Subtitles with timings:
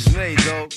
[0.00, 0.68] This is me, though.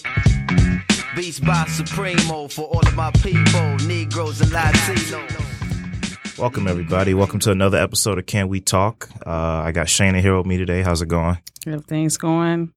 [1.16, 6.38] Beats by Supremo for all of my people, Negroes and Latinos.
[6.38, 7.13] Welcome everybody.
[7.13, 9.09] Welcome to another episode of Can We Talk.
[9.26, 10.82] Uh, I got Shana here with me today.
[10.82, 11.38] How's it going?
[11.66, 12.73] Everything's going.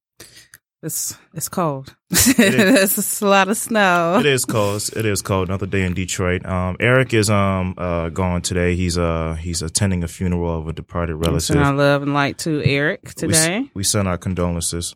[0.81, 1.93] It's it's cold.
[2.11, 4.19] It's a lot of snow.
[4.21, 4.89] It is cold.
[4.95, 5.49] It is cold.
[5.49, 6.45] Another day in Detroit.
[6.45, 8.73] Um, Eric is um uh gone today.
[8.77, 11.41] He's uh he's attending a funeral of a departed relative.
[11.41, 13.69] Send our love and light to Eric We today.
[13.73, 14.95] We, send our condolences.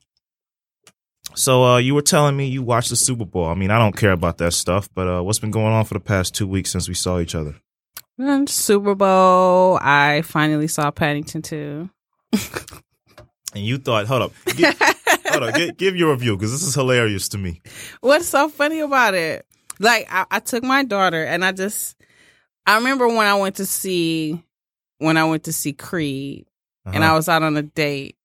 [1.36, 3.46] So uh, you were telling me you watched the Super Bowl.
[3.46, 5.94] I mean, I don't care about that stuff, but uh, what's been going on for
[5.94, 7.56] the past two weeks since we saw each other?
[8.18, 9.80] And Super Bowl.
[9.82, 11.90] I finally saw Paddington too.
[13.54, 14.78] And you thought, hold up, give,
[15.26, 17.62] hold up, give, give your review because this is hilarious to me.
[18.02, 19.46] What's so funny about it?
[19.80, 21.98] Like I, I took my daughter and I just
[22.66, 24.42] I remember when I went to see
[25.00, 26.46] when I went to see Creed
[26.86, 27.16] and I Uh-huh.
[27.18, 28.16] was out on a date.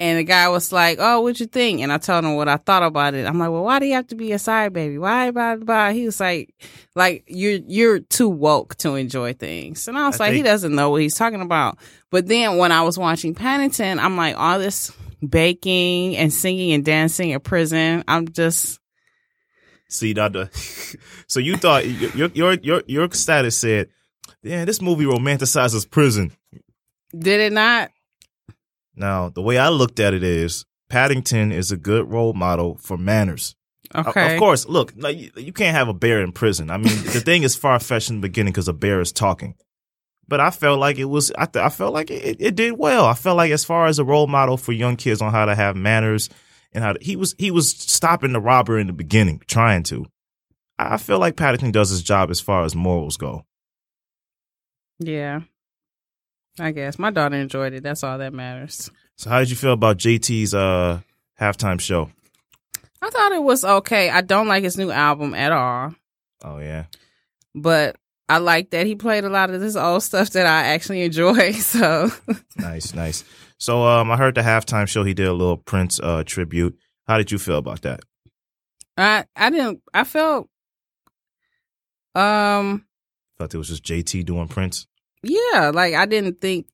[0.00, 2.56] And the guy was like, "Oh, what'd you think?" And I told him what I
[2.56, 3.26] thought about it.
[3.26, 4.96] I'm like, "Well, why do you have to be a side baby?
[4.96, 6.54] Why, blah, blah, blah?" He was like,
[6.94, 10.74] "Like you're you're too woke to enjoy things." And I was I like, "He doesn't
[10.74, 11.78] know what he's talking about."
[12.10, 14.90] But then when I was watching Paddington, I'm like, all this
[15.28, 18.02] baking and singing and dancing in prison.
[18.08, 18.80] I'm just
[19.90, 20.48] See, the,
[21.26, 23.88] so you thought your your your your status said,
[24.42, 26.32] "Yeah, this movie romanticizes prison."
[27.16, 27.90] did it not.
[29.00, 32.98] Now, the way I looked at it is, Paddington is a good role model for
[32.98, 33.56] manners.
[33.94, 36.70] Okay, Of course, look, you, can't have a bear in prison.
[36.70, 39.54] I mean, the thing is far fetched in the beginning because a bear is talking.
[40.28, 43.06] But I felt like it was, I, th- I felt like it, it did well.
[43.06, 45.54] I felt like as far as a role model for young kids on how to
[45.54, 46.28] have manners
[46.72, 50.04] and how to, he was, he was stopping the robber in the beginning, trying to.
[50.78, 53.44] I feel like Paddington does his job as far as morals go.
[55.00, 55.40] Yeah.
[56.58, 57.82] I guess my daughter enjoyed it.
[57.82, 58.90] That's all that matters.
[59.16, 61.00] So how did you feel about JT's, uh,
[61.40, 62.10] halftime show?
[63.02, 64.10] I thought it was okay.
[64.10, 65.94] I don't like his new album at all,
[66.42, 66.84] Oh, yeah.
[67.54, 67.96] but
[68.28, 71.52] I like that he played a lot of this old stuff that I actually enjoy.
[71.54, 72.10] So
[72.56, 73.24] Nice, nice.
[73.58, 76.76] So, um, I heard the halftime show he did a little Prince uh tribute.
[77.06, 78.00] How did you feel about that?
[78.96, 80.48] I I didn't I felt
[82.14, 82.84] um
[83.38, 84.86] Thought it was just JT doing Prince.
[85.22, 86.66] Yeah, like I didn't think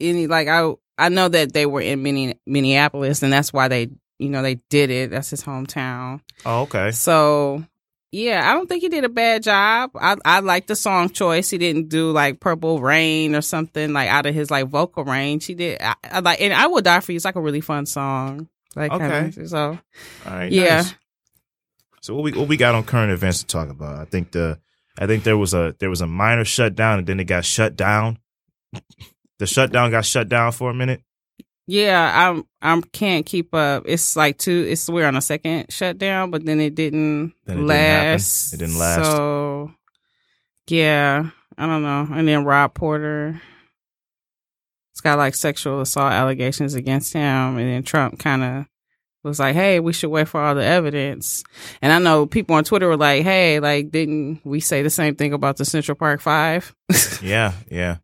[0.00, 3.90] any like I I know that they were in Minne- Minneapolis and that's why they
[4.18, 5.10] you know they did it.
[5.10, 6.20] That's his hometown.
[6.44, 6.90] Oh, okay.
[6.90, 7.64] So
[8.12, 9.90] yeah, I don't think he did a bad job.
[9.94, 11.48] I I like the song choice.
[11.50, 15.46] He didn't do like Purple Rain or something like out of his like vocal range.
[15.46, 15.80] He did.
[15.80, 17.16] I, I like and I Will die for you.
[17.16, 18.48] It's like a really fun song.
[18.76, 19.30] Like Okay.
[19.32, 19.78] kinda, so
[20.26, 20.50] All right.
[20.50, 20.76] Yeah.
[20.76, 20.94] nice.
[22.02, 23.98] So what we what we got on current events to talk about?
[24.00, 24.58] I think the
[25.00, 27.74] I think there was a there was a minor shutdown and then it got shut
[27.74, 28.18] down.
[29.38, 31.02] The shutdown got shut down for a minute.
[31.66, 33.84] yeah, I'm I'm can't keep up.
[33.86, 34.66] It's like two.
[34.68, 38.52] It's we're on a second shutdown, but then it didn't Then it didn't last.
[38.52, 39.04] It didn't last.
[39.06, 39.72] So
[40.68, 42.06] yeah, I don't know.
[42.12, 43.40] And then Rob Porter.
[44.92, 48.66] It's got like sexual assault allegations against him, and then Trump kind of
[49.28, 51.44] was like, "Hey, we should wait for all the evidence."
[51.82, 55.14] And I know people on Twitter were like, "Hey, like, didn't we say the same
[55.16, 56.74] thing about the Central Park Five?
[57.22, 57.96] Yeah, yeah.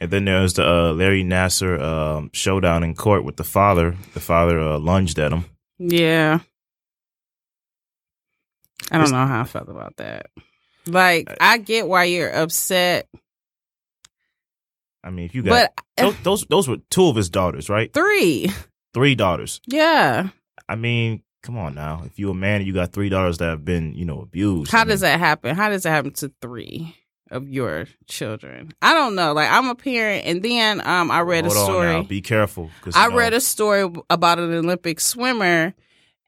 [0.00, 3.94] And then there was the uh, Larry Nassar um, showdown in court with the father.
[4.14, 5.44] The father uh, lunged at him.
[5.78, 6.40] yeah,
[8.90, 10.26] I don't know how I felt about that.
[10.86, 13.08] Like, I get why you're upset,
[15.02, 17.92] I mean, if you got but those, those those were two of his daughters, right?
[17.94, 18.50] three,
[18.94, 19.60] Three daughters.
[19.66, 20.28] yeah.
[20.68, 22.02] I mean, come on now.
[22.04, 24.72] If you're a man and you got three daughters that have been, you know, abused.
[24.72, 25.54] How I does mean, that happen?
[25.54, 26.96] How does that happen to three
[27.30, 28.72] of your children?
[28.82, 29.32] I don't know.
[29.34, 31.92] Like, I'm a parent, and then um, I read a story.
[31.92, 32.02] now.
[32.02, 32.70] Be careful.
[32.94, 35.74] I know, read a story about an Olympic swimmer,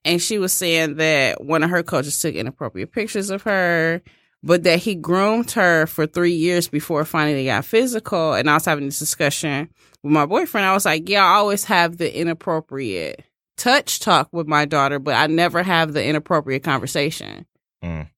[0.05, 4.02] and she was saying that one of her coaches took inappropriate pictures of her,
[4.43, 8.34] but that he groomed her for three years before finally they got physical.
[8.34, 9.70] And I was having this discussion
[10.02, 10.66] with my boyfriend.
[10.66, 13.25] I was like, "Yeah, I always have the inappropriate
[13.56, 17.47] touch talk with my daughter, but I never have the inappropriate conversation."
[17.85, 18.08] Mm.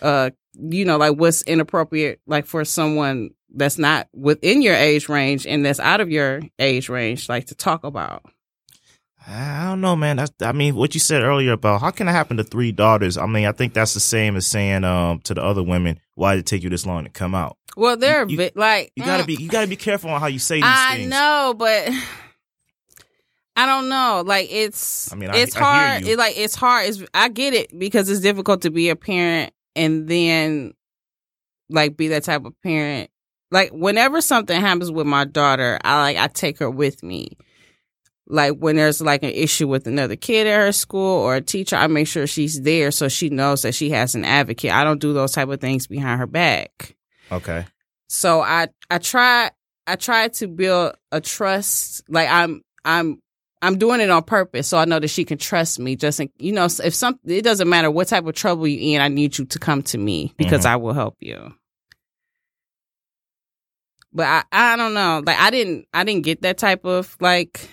[0.00, 5.46] Uh, you know, like what's inappropriate, like for someone that's not within your age range
[5.46, 8.24] and that's out of your age range, like to talk about.
[9.28, 10.16] I don't know, man.
[10.16, 13.16] That's, I mean, what you said earlier about how can it happen to three daughters?
[13.16, 16.34] I mean, I think that's the same as saying um to the other women, why
[16.34, 17.56] did it take you this long to come out?
[17.76, 20.20] Well, they're You- a bit like You gotta mm, be you gotta be careful on
[20.20, 21.06] how you say these I things.
[21.12, 21.88] I know, but
[23.54, 24.22] I don't know.
[24.26, 26.06] Like it's, I mean, I- it's I hard.
[26.06, 26.88] It, like it's hard.
[26.88, 30.72] It's I get it because it's difficult to be a parent and then
[31.68, 33.10] like be that type of parent.
[33.50, 37.36] Like whenever something happens with my daughter, I like I take her with me.
[38.26, 41.76] Like when there's like an issue with another kid at her school or a teacher,
[41.76, 44.72] I make sure she's there so she knows that she has an advocate.
[44.72, 46.96] I don't do those type of things behind her back.
[47.30, 47.66] Okay.
[48.08, 49.50] So I I try
[49.86, 52.02] I try to build a trust.
[52.08, 53.20] Like I'm I'm
[53.62, 55.94] I'm doing it on purpose, so I know that she can trust me.
[55.96, 59.00] Just in, you know, if some it doesn't matter what type of trouble you in,
[59.00, 60.70] I need you to come to me because Mhm.
[60.70, 61.54] I will help you.
[64.12, 65.22] But I I don't know.
[65.24, 67.68] Like I didn't I didn't get that type of like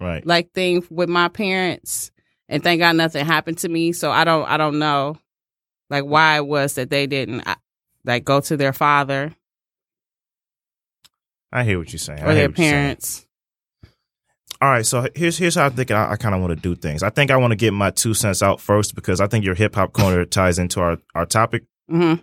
[0.00, 0.24] Right.
[0.26, 2.10] like thing with my parents,
[2.48, 3.92] and thank God nothing happened to me.
[3.92, 5.18] So I don't I don't know
[5.90, 7.42] like why it was that they didn't
[8.04, 9.34] like go to their father
[11.54, 12.22] I hear what you're saying.
[12.22, 13.26] Or their parents.
[14.62, 16.76] All right, so here's here's how I think I, I kind of want to do
[16.76, 17.02] things.
[17.02, 19.56] I think I want to get my two cents out first because I think your
[19.56, 21.64] hip hop corner ties into our our topic.
[21.90, 22.14] hmm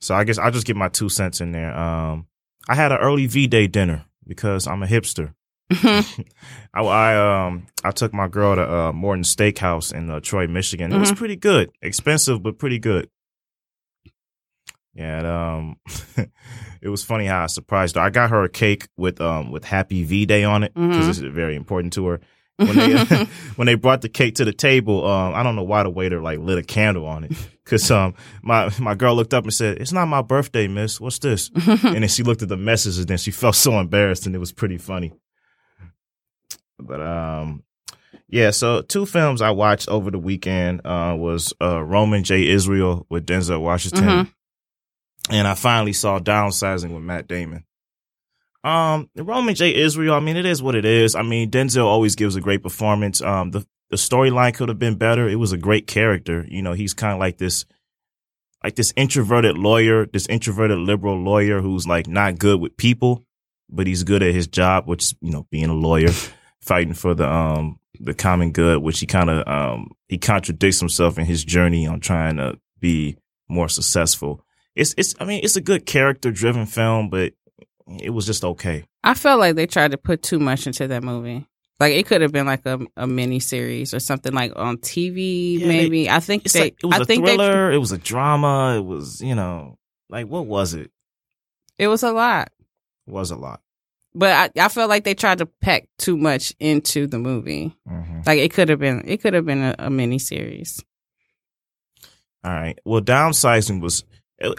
[0.00, 1.72] So I guess I'll just get my two cents in there.
[1.78, 2.26] Um,
[2.68, 5.34] I had an early V Day dinner because I'm a hipster.
[5.70, 10.92] I, I um I took my girl to uh, Morton Steakhouse in uh, Troy, Michigan.
[10.92, 13.08] It was pretty good, expensive but pretty good.
[14.98, 15.76] And, um,
[16.82, 18.00] it was funny how I surprised her.
[18.02, 21.08] I got her a cake with um with Happy V Day on it because Mhm.
[21.10, 22.20] it's very important to her.
[22.56, 23.04] When they
[23.56, 26.20] when they brought the cake to the table, um, I don't know why the waiter
[26.20, 27.30] like lit a candle on it
[27.64, 31.00] because um my my girl looked up and said, "It's not my birthday, Miss.
[31.00, 34.26] What's this?" and then she looked at the message and then she felt so embarrassed
[34.26, 35.12] and it was pretty funny.
[36.80, 37.62] But um
[38.28, 42.48] yeah, so two films I watched over the weekend uh was uh Roman J.
[42.48, 44.04] Israel with Denzel Washington.
[44.26, 44.32] Mhm.
[45.30, 47.64] And I finally saw Downsizing with Matt Damon.
[48.64, 49.74] Um Roman J.
[49.74, 51.14] Israel, I mean it is what it is.
[51.14, 53.22] I mean Denzel always gives a great performance.
[53.22, 55.28] Um the the storyline could have been better.
[55.28, 56.44] It was a great character.
[56.48, 57.64] You know, he's kind of like this
[58.62, 63.24] like this introverted lawyer, this introverted liberal lawyer who's like not good with people,
[63.70, 66.10] but he's good at his job, which you know, being a lawyer,
[66.60, 71.18] fighting for the um the common good, which he kind of um he contradicts himself
[71.18, 73.16] in his journey on trying to be
[73.48, 74.44] more successful.
[74.78, 77.32] It's it's I mean, it's a good character driven film, but
[78.00, 78.84] it was just okay.
[79.02, 81.46] I felt like they tried to put too much into that movie.
[81.80, 85.58] Like it could have been like a a mini series or something like on TV.
[85.58, 86.60] Yeah, they- maybe I think they.
[86.60, 89.78] like it was I a think thriller, it was a drama, it was, you know,
[90.08, 90.90] like what was it?
[91.78, 92.50] It was a lot,
[93.06, 93.60] It was a lot.
[94.14, 97.74] but I I felt like they tried to pack too much into the movie.
[97.88, 98.26] Mhm.
[98.26, 99.02] Like it could have been.
[99.06, 100.82] It could have been a, a mini series.
[102.44, 102.78] All right.
[102.84, 104.04] Well, downsizing was.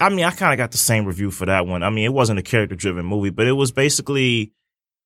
[0.01, 1.83] I mean, I kind of got the same review for that one.
[1.83, 4.51] I mean, it wasn't a character driven movie, but it was basically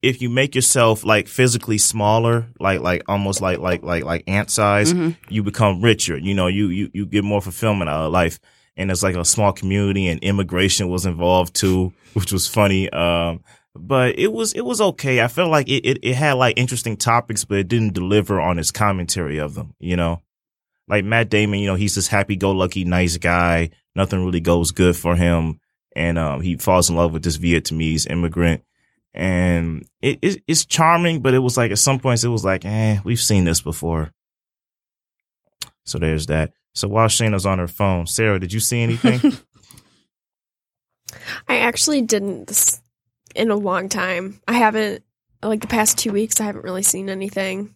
[0.02, 4.50] if you make yourself like physically smaller, like like almost like like like like ant
[4.50, 5.16] size, Mhm.
[5.30, 6.18] you become richer.
[6.18, 8.40] You know, you you you get more fulfillment out of life.
[8.76, 12.90] And it's like a small community, and immigration was involved too, which was funny.
[12.90, 13.44] Um,
[13.76, 15.22] but it was it was okay.
[15.22, 18.58] I felt like it, it it had like interesting topics, but it didn't deliver on
[18.58, 19.76] its commentary of them.
[19.80, 20.22] You know,
[20.88, 23.70] like Matt Damon, you know, he's this happy go lucky nice guy.
[23.96, 25.60] Nothing really goes good for him.
[25.96, 28.64] And um, he falls in love with this Vietnamese immigrant.
[29.14, 32.66] And it, it, it's charming, but it was like at some points it was like,
[32.66, 34.12] eh, we've seen this before.
[35.86, 36.54] So there's that.
[36.74, 39.34] So while Shayna's on her phone, Sarah, did you see anything?
[41.48, 42.80] I actually didn't
[43.36, 44.42] in a long time.
[44.48, 45.04] I haven't
[45.44, 46.42] like the past two weeks.
[46.42, 47.76] I haven't really seen anything.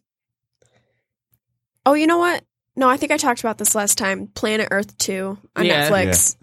[1.85, 2.43] Oh, you know what?
[2.77, 4.27] No, I think I talked about this last time.
[4.27, 5.89] Planet Earth Two on Yeah.
[5.89, 6.35] Netflix.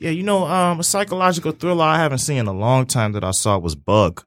[0.00, 3.24] yeah, you know, um, a psychological thriller I haven't seen in a long time that
[3.24, 4.24] I saw was Bug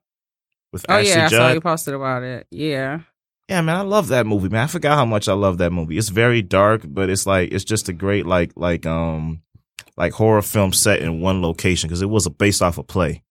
[0.72, 1.54] with Oh Ashley yeah, I saw Judd.
[1.54, 2.46] you posted about it.
[2.50, 3.00] Yeah.
[3.48, 4.64] Yeah, man, I love that movie, man.
[4.64, 5.98] I forgot how much I love that movie.
[5.98, 9.42] It's very dark, but it's like it's just a great like like um
[9.96, 13.22] like horror film set in one location because it was a based off a play.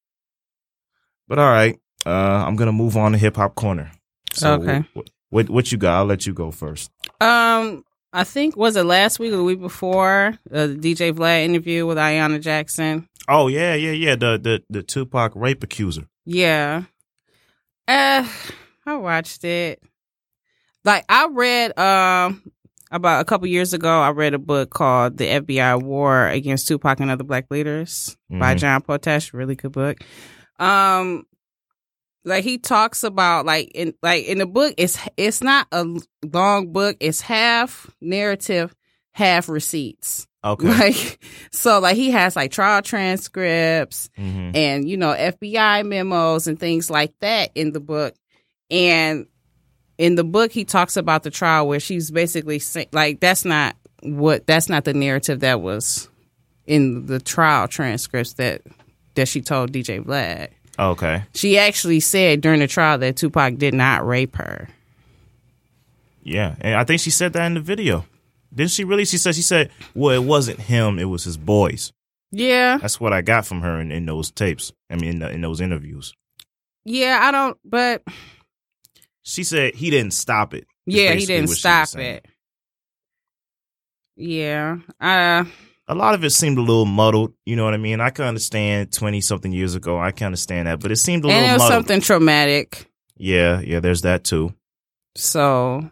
[1.27, 2.09] But all right, uh,
[2.45, 3.91] I'm gonna move on to hip hop corner.
[4.33, 4.83] So Okay.
[4.93, 5.97] What, what what you got?
[5.97, 6.91] I'll let you go first.
[7.21, 7.83] Um,
[8.13, 11.85] I think was it last week or the week before uh, the DJ Vlad interview
[11.85, 13.07] with Ayanna Jackson.
[13.27, 14.15] Oh yeah, yeah, yeah.
[14.15, 16.07] The the the Tupac rape accuser.
[16.25, 16.83] Yeah.
[17.87, 18.27] Uh,
[18.85, 19.81] I watched it.
[20.85, 22.51] Like I read um
[22.91, 26.99] about a couple years ago, I read a book called The FBI War Against Tupac
[26.99, 28.57] and Other Black Leaders by Mhm.
[28.59, 29.31] John Potash.
[29.33, 29.97] Really good book.
[30.59, 31.25] Um
[32.25, 35.85] like he talks about like in like in the book it's it's not a
[36.31, 38.75] long book it's half narrative
[39.13, 40.67] half receipts Okay.
[40.79, 41.19] like
[41.51, 44.55] so like he has like trial transcripts Mhm.
[44.55, 48.15] and you know FBI memos and things like that in the book
[48.71, 49.25] and
[49.97, 53.75] in the book he talks about the trial where she's basically say, like that's not
[54.01, 56.09] what that's not the narrative that was
[56.65, 58.61] in the trial transcripts that
[59.15, 60.49] that she told DJ Vlad
[60.79, 61.23] Okay.
[61.33, 64.69] she actually said during the trial that Tupac did not rape her.
[66.23, 68.05] Yeah, and I think she said that in the video.
[68.53, 69.05] Didn't she really?
[69.05, 71.91] She said she said, "Well, it wasn't him; it was his boys."
[72.31, 74.71] Yeah, That's what I got from her in, in those tapes.
[74.89, 76.13] I mean, in, the, in those interviews,
[76.85, 78.03] yeah, I don't, but
[79.23, 80.67] she said he didn't stop it.
[80.85, 82.25] yeah, he didn't what she was stop it.
[84.15, 85.45] Yeah, uh,
[85.91, 87.33] A lot of it seemed a little muddled.
[87.45, 87.99] You know what I mean?
[87.99, 89.99] I can understand twenty something years ago.
[89.99, 91.71] I can understand that, but it seemed a and little muddled.
[91.71, 92.85] something traumatic.
[93.17, 93.79] Yeah, yeah.
[93.79, 94.53] There's that too.
[95.15, 95.89] So,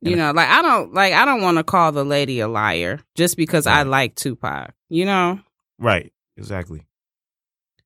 [0.00, 2.46] you And- know, like I don't like I don't want to call the lady a
[2.48, 3.86] liar just because I Right.
[3.88, 4.72] like Tupac.
[4.88, 5.40] You know,
[5.80, 6.12] Right.
[6.36, 6.86] Exactly.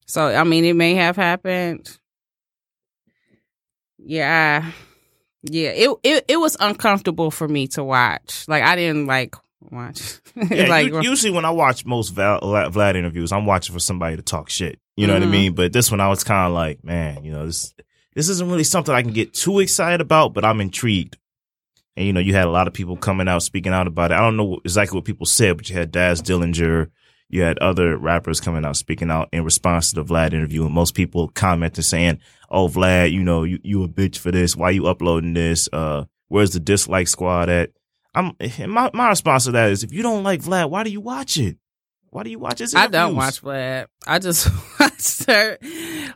[0.07, 1.97] so I mean, it may have happened.
[3.99, 4.71] Yeah,
[5.43, 5.71] yeah.
[5.71, 8.45] It it it was uncomfortable for me to watch.
[8.49, 10.19] Like I didn't like watch.
[10.51, 14.17] Yeah, like u- usually when I watch most Val, Vlad interviews, I'm watching for somebody
[14.17, 14.79] to talk shit.
[14.97, 15.31] You know what I Mhm.
[15.31, 15.55] mean?
[15.55, 17.75] But this one, I was kind of like, man, you know, this
[18.15, 21.17] this isn't really something I can get too excited about, but I'm intrigued.
[21.97, 24.15] And you know, you had a lot of people coming out speaking out about it.
[24.15, 26.89] I don't know exactly what people said, but you had Daz Dillinger,
[27.29, 30.75] you had other rappers coming out speaking out in response to the Vlad interview, and
[30.75, 32.19] most people commented saying,
[32.51, 34.57] "Oh, Vlad, you know, you you a bitch for this.
[34.57, 35.69] Why you uploading this?
[35.73, 37.71] Uh, where's the dislike squad at?"
[38.15, 38.37] I'm
[38.69, 41.37] my my response to that is, if you don't like Vlad, why do you watch
[41.37, 41.57] it?
[42.11, 42.75] Why do you watch his?
[42.75, 43.87] I don't watch Vlad.
[44.07, 44.49] I just
[44.81, 45.59] watched her.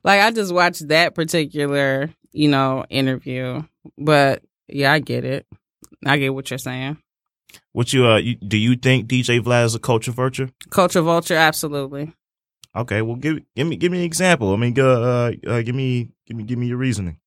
[0.03, 3.63] Like I just watched that particular, you know, interview.
[3.97, 5.47] But yeah, I get it.
[6.05, 6.99] I get what you're saying.
[7.73, 8.17] What you uh?
[8.17, 10.51] You, do you think DJ Vlad is a culture vulture?
[10.71, 12.13] Culture vulture, absolutely.
[12.77, 14.53] Okay, well give give me give me an example.
[14.53, 17.19] I mean, uh, uh, give me give me give me your reasoning.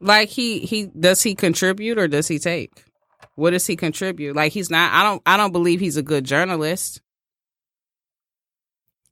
[0.00, 2.85] Like he he does he contribute or does he take?
[3.34, 4.34] What does he contribute?
[4.36, 4.92] Like he's not.
[4.92, 5.22] I don't.
[5.26, 7.00] I don't believe he's a good journalist.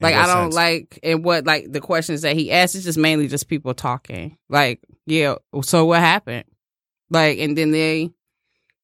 [0.01, 0.55] In Like I don't sense?
[0.55, 4.37] like and what like the questions that he asks is just mainly just people talking.
[4.49, 6.45] Like yeah, so what happened?
[7.11, 8.11] Like and then they,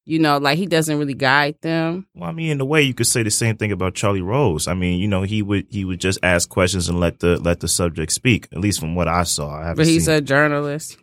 [0.05, 2.07] you know, like he doesn't really guide them.
[2.15, 4.67] Well, I mean, in a way, you could say the same thing about Charlie Rose.
[4.67, 7.59] I mean, you know, he would he would just ask questions and let the let
[7.59, 8.47] the subject speak.
[8.51, 10.15] At least from what I saw, I But he's seen.
[10.15, 10.97] a journalist.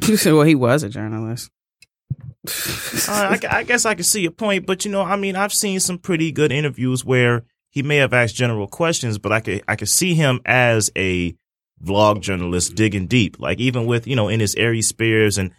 [0.26, 1.50] well, he was a journalist.
[2.46, 5.80] I, I guess I can see your point, but you know, I mean, I've seen
[5.80, 9.76] some pretty good interviews where he may have asked general questions, but I could I
[9.76, 11.36] could see him as a
[11.82, 13.38] vlog journalist digging deep.
[13.38, 15.52] Like even with you know in his Ari Spears and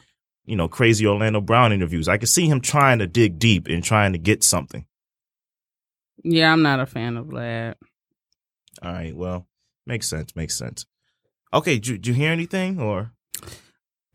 [0.45, 3.83] you know crazy Orlando Brown interviews, I could see him trying to dig deep and
[3.83, 4.85] trying to get something.
[6.23, 7.77] yeah, I'm not a fan of that.
[8.81, 9.47] All right, well,
[9.85, 10.85] makes sense, makes sense.
[11.53, 13.11] Okay, do, you hear anything or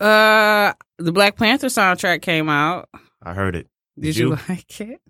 [0.00, 2.88] Uh, the Black Panther soundtrack came out.
[3.22, 3.68] I heard it?
[3.96, 4.28] Did, Did you?
[4.30, 4.38] you?
[4.48, 5.00] like it?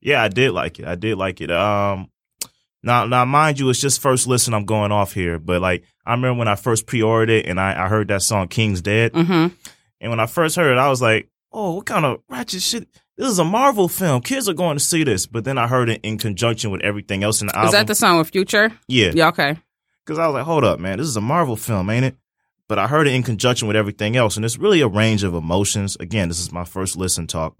[0.00, 0.86] Yeah, I did like it.
[0.86, 1.50] I did like it.
[1.50, 2.10] Um,
[2.82, 4.54] now, now, mind you, it's just first listen.
[4.54, 7.84] I'm going off here, but like I remember when I first pre-ordered it and I,
[7.84, 9.54] I heard that song "King's Dead," Mm-hmm.
[10.00, 12.88] and when I first heard it, I was like, "Oh, what kind of ratchet shit?
[13.16, 14.20] This is a Marvel film.
[14.22, 17.24] Kids are going to see this." But then I heard it in conjunction with everything
[17.24, 17.66] else in the album.
[17.68, 18.70] Is that the song with Future?
[18.86, 19.10] yeah?
[19.12, 19.28] Yeah.
[19.28, 19.56] Okay.
[20.06, 22.16] Because I was like, "Hold up, man, this is a Marvel film, ain't it?"
[22.68, 25.34] But I heard it in conjunction with everything else, and it's really a range of
[25.34, 25.96] emotions.
[25.98, 27.56] Again, this is my first listen talk.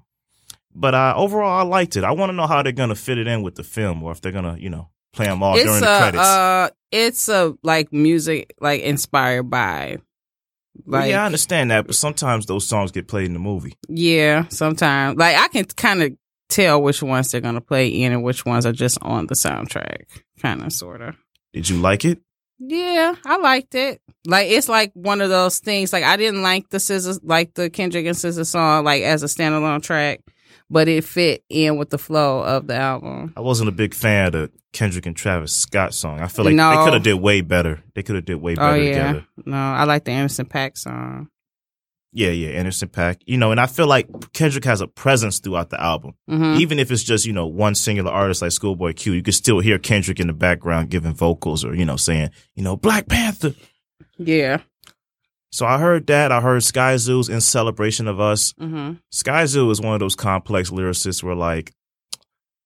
[0.74, 2.04] But uh, overall, I liked it.
[2.04, 4.20] I want to know how they're gonna fit it in with the film, or if
[4.20, 6.22] they're gonna, you know, play them all it's during a the credits.
[6.22, 9.96] uh, it's a like music like inspired by.
[10.84, 13.76] Well, Like yeah, I understand that, but sometimes those songs get played in the movie.
[13.88, 15.18] Yeah, sometimes.
[15.18, 16.12] Like I can kind of
[16.50, 20.04] tell which ones they're gonna play in and which ones are just on the soundtrack.
[20.40, 21.16] Kind of, sort of.
[21.54, 22.20] Did you like it?
[22.60, 24.00] Yeah, I liked it.
[24.28, 25.92] Like it's like one of those things.
[25.92, 29.26] Like I didn't like the scissors, like the Kendrick and SZA song, like as a
[29.26, 30.20] standalone track,
[30.68, 33.32] but it fit in with the flow of the album.
[33.36, 36.20] I wasn't a big fan of the Kendrick and Travis Scott song.
[36.20, 36.70] I feel like No.
[36.70, 37.82] they could have did way better.
[37.94, 39.26] They could have did way better Oh yeah, together.
[39.46, 41.28] no, I like the Anderson .Paak song.
[42.12, 43.20] Yeah, yeah, Anderson .Paak.
[43.26, 46.12] You know, and I feel like Kendrick has a presence throughout the album.
[46.28, 49.32] hmm Even if it's just, you know, one singular artist like Schoolboy Q, you can
[49.32, 53.08] still hear Kendrick in the background giving vocals or, you know, saying, you know, Black
[53.08, 53.54] Panther.
[54.18, 54.58] Yeah.
[55.50, 56.30] So I heard that.
[56.30, 58.52] I heard Skyzoo's in celebration of us.
[58.58, 61.72] hmm Sky Zoo is one of those complex lyricists where like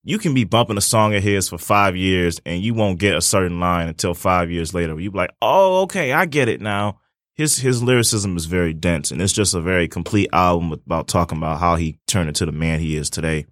[0.05, 3.17] you can be bumping a song of his for five years and you won't get
[3.17, 4.99] a certain line until five years later.
[4.99, 6.99] You be like, oh, okay, I get it now.
[7.35, 11.39] His his lyricism is very dense, and it's just a very complete album about talking
[11.39, 13.47] about how he turned into the man he is today.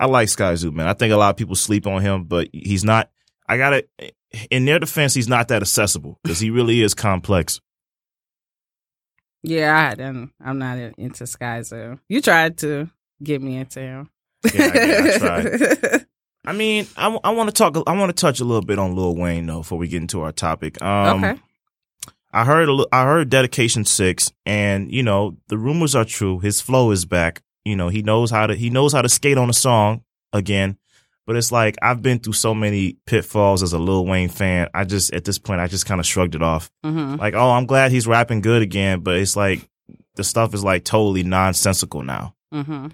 [0.00, 0.88] I like Sky Skyzoo, man.
[0.88, 3.10] I think a lot of people sleep on him, but he's not.
[3.48, 3.88] I got it.
[4.50, 7.60] In their defense, he's not that accessible because he really is complex.
[9.42, 10.32] Yeah, I didn't.
[10.44, 12.00] I'm not into Skyzoo.
[12.08, 12.90] You tried to
[13.22, 14.10] get me into him.
[14.52, 15.14] Yeah, I.
[15.14, 16.06] I tried.
[16.46, 17.76] I mean, I, I want to talk.
[17.88, 20.20] I want to touch a little bit on Lil Wayne though before we get into
[20.22, 20.80] our topic.
[20.80, 21.40] Um, okay.
[22.32, 22.68] I heard.
[22.68, 26.38] a I heard Dedication Six, and you know the rumors are true.
[26.38, 27.42] His flow is back.
[27.64, 28.54] You know he knows how to.
[28.54, 30.02] He knows how to skate on a song
[30.32, 30.78] again.
[31.26, 34.68] But it's like I've been through so many pitfalls as a Lil Wayne fan.
[34.72, 36.70] I just at this point I just kind of shrugged it off.
[36.84, 39.68] hmm Like, oh, I'm glad he's rapping good again, but it's like
[40.14, 42.34] the stuff is like totally nonsensical now.
[42.52, 42.88] hmm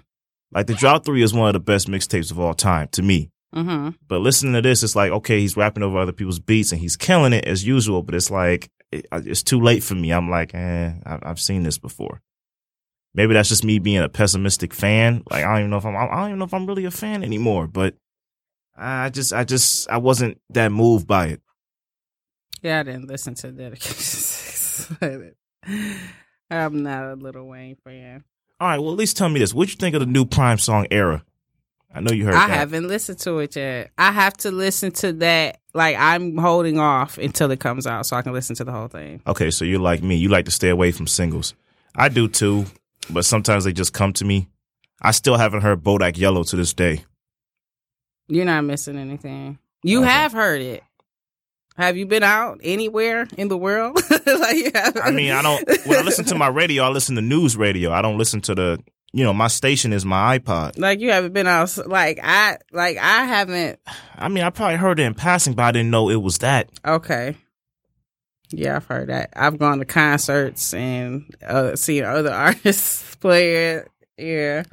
[0.51, 3.29] Like the Drought Three is one of the best mixtapes of all time to me.
[3.53, 6.81] hmm But listening to this, it's like okay, he's rapping over other people's beats and
[6.81, 8.01] he's killing it as usual.
[8.01, 10.11] But it's like it, it's too late for me.
[10.11, 12.19] I'm like, eh, I've seen this before.
[13.15, 15.21] Maybe that's just me being a pessimistic fan.
[15.29, 15.95] Like I don't even know if I'm.
[15.95, 17.67] I don't even know if I'm really a fan anymore.
[17.67, 17.93] But
[18.75, 21.41] I just, I just, I wasn't that moved by it.
[22.61, 25.35] Yeah, I didn't listen to Dedication.
[26.49, 28.23] I'm not a Little Wayne fan.
[28.59, 29.53] All right, well, at least tell me this.
[29.53, 31.23] What'd you think of the new Prime song era?
[31.93, 32.57] I know you heard I that.
[32.57, 33.91] haven't listened to it yet.
[33.97, 35.59] I have to listen to that.
[35.75, 38.87] Like I'm holding off until it comes out so I can listen to the whole
[38.87, 39.21] thing.
[39.27, 40.15] Okay, so you're like me.
[40.15, 41.53] You like to stay away from singles.
[41.95, 42.65] I do too,
[43.11, 44.47] but sometimes they just come to me.
[45.01, 47.05] I still haven't heard Bodak Yellow to this day.
[48.27, 49.59] You're not missing anything.
[49.83, 50.09] You Okay.
[50.09, 50.83] have heard it.
[51.75, 53.99] Have you been out anywhere in the world?
[54.25, 55.67] like, you I mean, I don't.
[55.87, 57.91] When I listen to my radio, I listen to news radio.
[57.91, 58.83] I don't listen to the.
[59.15, 60.79] You know, my station is my iPod.
[60.79, 61.75] like you haven't been out.
[61.87, 63.79] Like I, like I haven't.
[64.15, 66.69] I mean, I probably heard it in passing, but I didn't know it was that.
[66.85, 67.35] Okay.
[68.49, 69.31] Yeah, I've heard that.
[69.35, 73.87] I've gone to concerts and uh, seen other artists play it.
[74.17, 74.63] Yeah,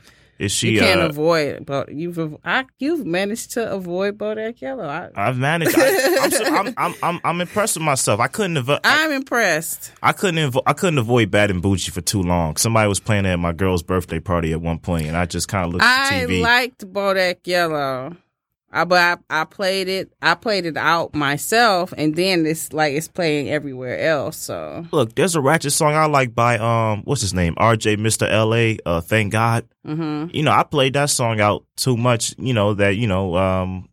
[0.41, 0.71] Is she?
[0.71, 4.87] you can't uh, avoid, but you've I, you've managed to avoid Bodak Yellow.
[4.89, 5.79] I, I've managed.
[5.79, 8.21] I, I'm, so- I'm, I'm, I'm, I'm impressed with myself.
[8.21, 8.71] I couldn't have.
[8.71, 9.93] I, I'm impressed.
[10.03, 10.57] I couldn't.
[10.67, 12.57] I couldn't avoid Bad and Bougie for too long.
[12.57, 15.67] Somebody was playing at my girl's birthday party at one point, and I just kind
[15.67, 16.43] of looked at I the TV.
[16.43, 18.17] liked Bodak Yellow.
[18.73, 20.13] I, but I, I played it.
[20.23, 24.37] I played it out myself, and then it's like it's playing everywhere else.
[24.37, 27.97] So, Look, there's a ratchet song I like by um, what's his name, R.J.
[27.97, 28.31] Mr.
[28.31, 28.79] L.A.
[28.87, 29.67] Uh, thank God.
[29.85, 32.35] hmm You know, I played that song out too much.
[32.39, 33.89] You know that you know um.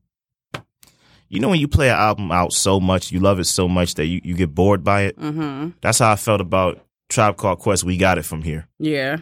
[1.30, 3.96] You know when you play an album out so much, you love it so much
[3.96, 5.18] that you, you get bored by it.
[5.20, 7.84] hmm That's how I felt about Tribe Called Quest.
[7.84, 8.68] We got it from here.
[8.80, 9.18] yeah.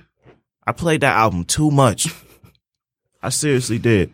[0.68, 2.08] I played that album too much.
[3.24, 4.12] I seriously did.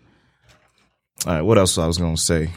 [1.26, 2.50] All right, what else was I was gonna say?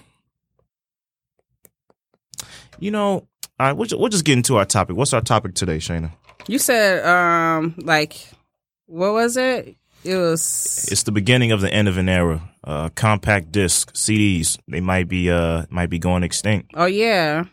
[2.78, 3.26] You know,
[3.60, 4.96] all right, we'll, we'll just get into our topic.
[4.96, 6.10] What's our topic today, Shayna?
[6.46, 8.28] You said, um, like,
[8.86, 9.76] what was it?
[10.04, 10.88] It was.
[10.90, 12.42] It's the beginning of the end of an era.
[12.62, 16.70] Uh, compact disc CDs they might be uh might be going extinct.
[16.74, 17.44] Oh yeah.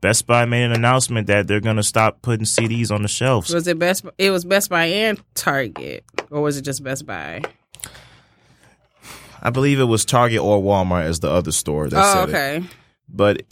[0.00, 3.52] Best Buy made an announcement that they're gonna stop putting CDs on the shelves.
[3.52, 4.04] Was it Best?
[4.16, 7.42] It was Best Buy and Target, or was it just Best Buy?
[9.42, 12.34] I believe it was Target or Walmart as the other store that oh, said it.
[12.34, 12.66] okay.
[13.08, 13.42] but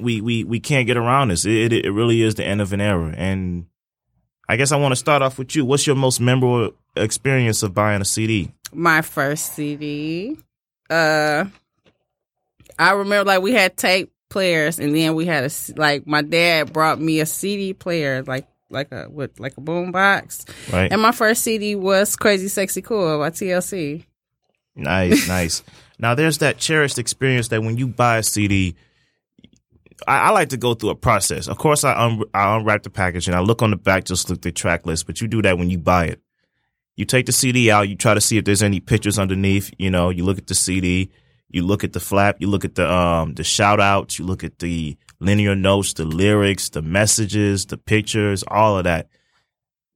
[0.00, 1.44] we we we can't get around this.
[1.44, 3.66] It, it it really is the end of an era, and
[4.48, 5.64] I guess I want to start off with you.
[5.64, 8.52] What's your most memorable experience of buying a CD?
[8.72, 10.36] My first CD.
[10.90, 11.46] Uh,
[12.78, 16.72] I remember like we had tape players, and then we had a like my dad
[16.72, 21.00] brought me a CD player, like like a with like a boom box, Right, and
[21.00, 24.04] my first CD was Crazy Sexy Cool by TLC.
[24.76, 25.62] Nice, nice.
[25.98, 28.76] Now there's that cherished experience that when you buy a CD.
[30.08, 31.46] I, I like to go through a process.
[31.46, 34.28] Of course, I, un- I unwrap the package and I look on the back, just
[34.28, 35.06] look the track list.
[35.06, 36.20] But you do that when you buy it.
[36.96, 39.70] You take the CD out, you try to see if there's any pictures underneath.
[39.78, 41.10] You know, you look at the CD,
[41.48, 44.44] you look at the flap, you look at the um the shout outs, you look
[44.44, 49.08] at the liner notes, the lyrics, the messages, the pictures, all of that.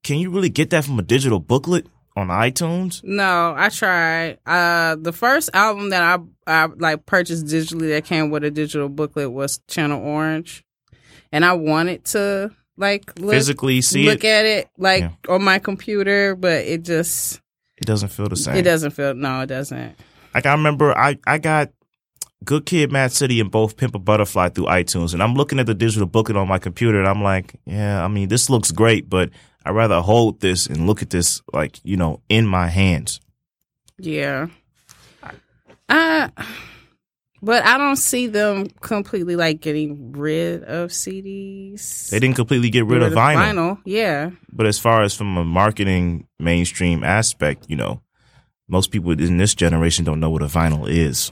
[0.05, 1.87] Can you really get that from a digital booklet
[2.19, 3.03] on iTunes?
[3.05, 4.39] No, I tried.
[4.47, 8.89] Uh, the first album that I I like purchased digitally that came with a digital
[8.89, 10.65] booklet was Channel Orange,
[11.33, 15.11] and I wanted to like look, Physically see look it, at it like Yeah.
[15.35, 17.41] on my computer, but it just
[17.77, 18.57] it doesn't feel the same.
[18.57, 19.15] it doesn't feel.
[19.15, 19.97] No, it doesn't.
[20.35, 21.71] Like I remember I, I got
[22.45, 25.67] Good Kid Mad City and both Pimp a Butterfly through iTunes and I'm looking at
[25.67, 29.09] the digital booklet on my computer and I'm like, yeah, I mean this looks great,
[29.11, 29.31] but
[29.69, 33.21] I'd rather hold this and look at this like, you know, in my hands.
[33.99, 34.47] Yeah.
[35.91, 36.29] Uh,
[37.43, 42.09] but I don't see them completely like getting rid of CDs.
[42.09, 43.83] They didn't completely get rid, of vinyl, vinyl.
[43.85, 44.31] Yeah.
[44.51, 48.01] but as far as from a marketing mainstream aspect, you know,
[48.69, 51.31] most people in this generation don't know what a vinyl is.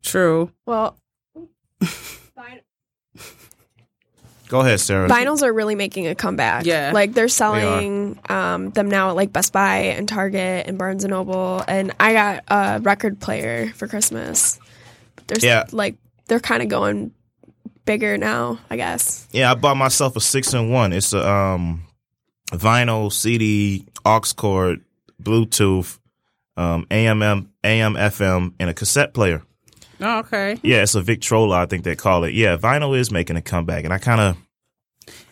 [0.00, 0.52] True.
[0.64, 0.96] Well,
[4.48, 5.08] Go ahead, Sarah.
[5.08, 6.66] vinyls are really making a comeback.
[6.66, 6.90] Yeah.
[6.92, 11.10] like they're selling um, them now at like Best Buy and Target and Barnes and
[11.12, 11.62] Noble.
[11.66, 14.58] And I got a record player for Christmas.
[15.26, 15.64] There's Yeah.
[15.72, 15.96] like
[16.28, 17.12] they're kind of going
[17.86, 18.58] bigger now.
[18.70, 19.26] I guess.
[19.32, 20.92] Yeah, I bought myself a six in one.
[20.92, 21.82] It's a um,
[22.50, 24.80] vinyl CD, aux cord,
[25.22, 25.98] Bluetooth,
[26.56, 29.42] um, AM, AM, FM, and a cassette player.
[30.00, 30.58] Oh, okay.
[30.62, 32.34] Yeah, it's a Victrola, I think they call it.
[32.34, 34.36] Yeah, vinyl is making a comeback, and I kind of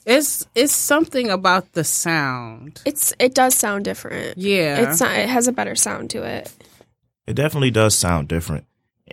[0.07, 2.81] It's it's something about the sound.
[2.85, 4.39] It's it does sound different.
[4.39, 4.91] Yeah.
[4.91, 6.53] It's not, it has a better sound to it.
[7.27, 8.65] it definitely does sound different.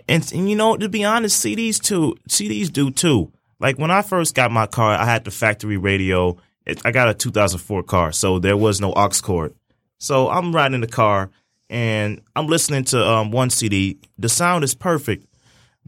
[0.08, 3.32] And, and you know, to be honest, CDs too, CDs do too.
[3.58, 6.36] Like when I first got my car, I had the factory radio.
[6.66, 9.54] It, I got a 2004 car, so there was no aux cord.
[9.98, 11.30] So I'm riding in the car
[11.68, 13.98] and I'm listening to um, one CD.
[14.18, 15.26] The sound is perfect,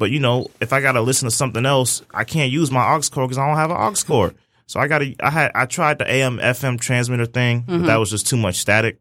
[0.03, 3.09] but you know, if I gotta listen to something else, I can't use my aux
[3.09, 4.35] cord because I don't have an aux cord.
[4.67, 5.15] So I gotta.
[5.21, 5.53] I had.
[5.55, 8.99] I tried the AM FM transmitter thing, but that was just too much static.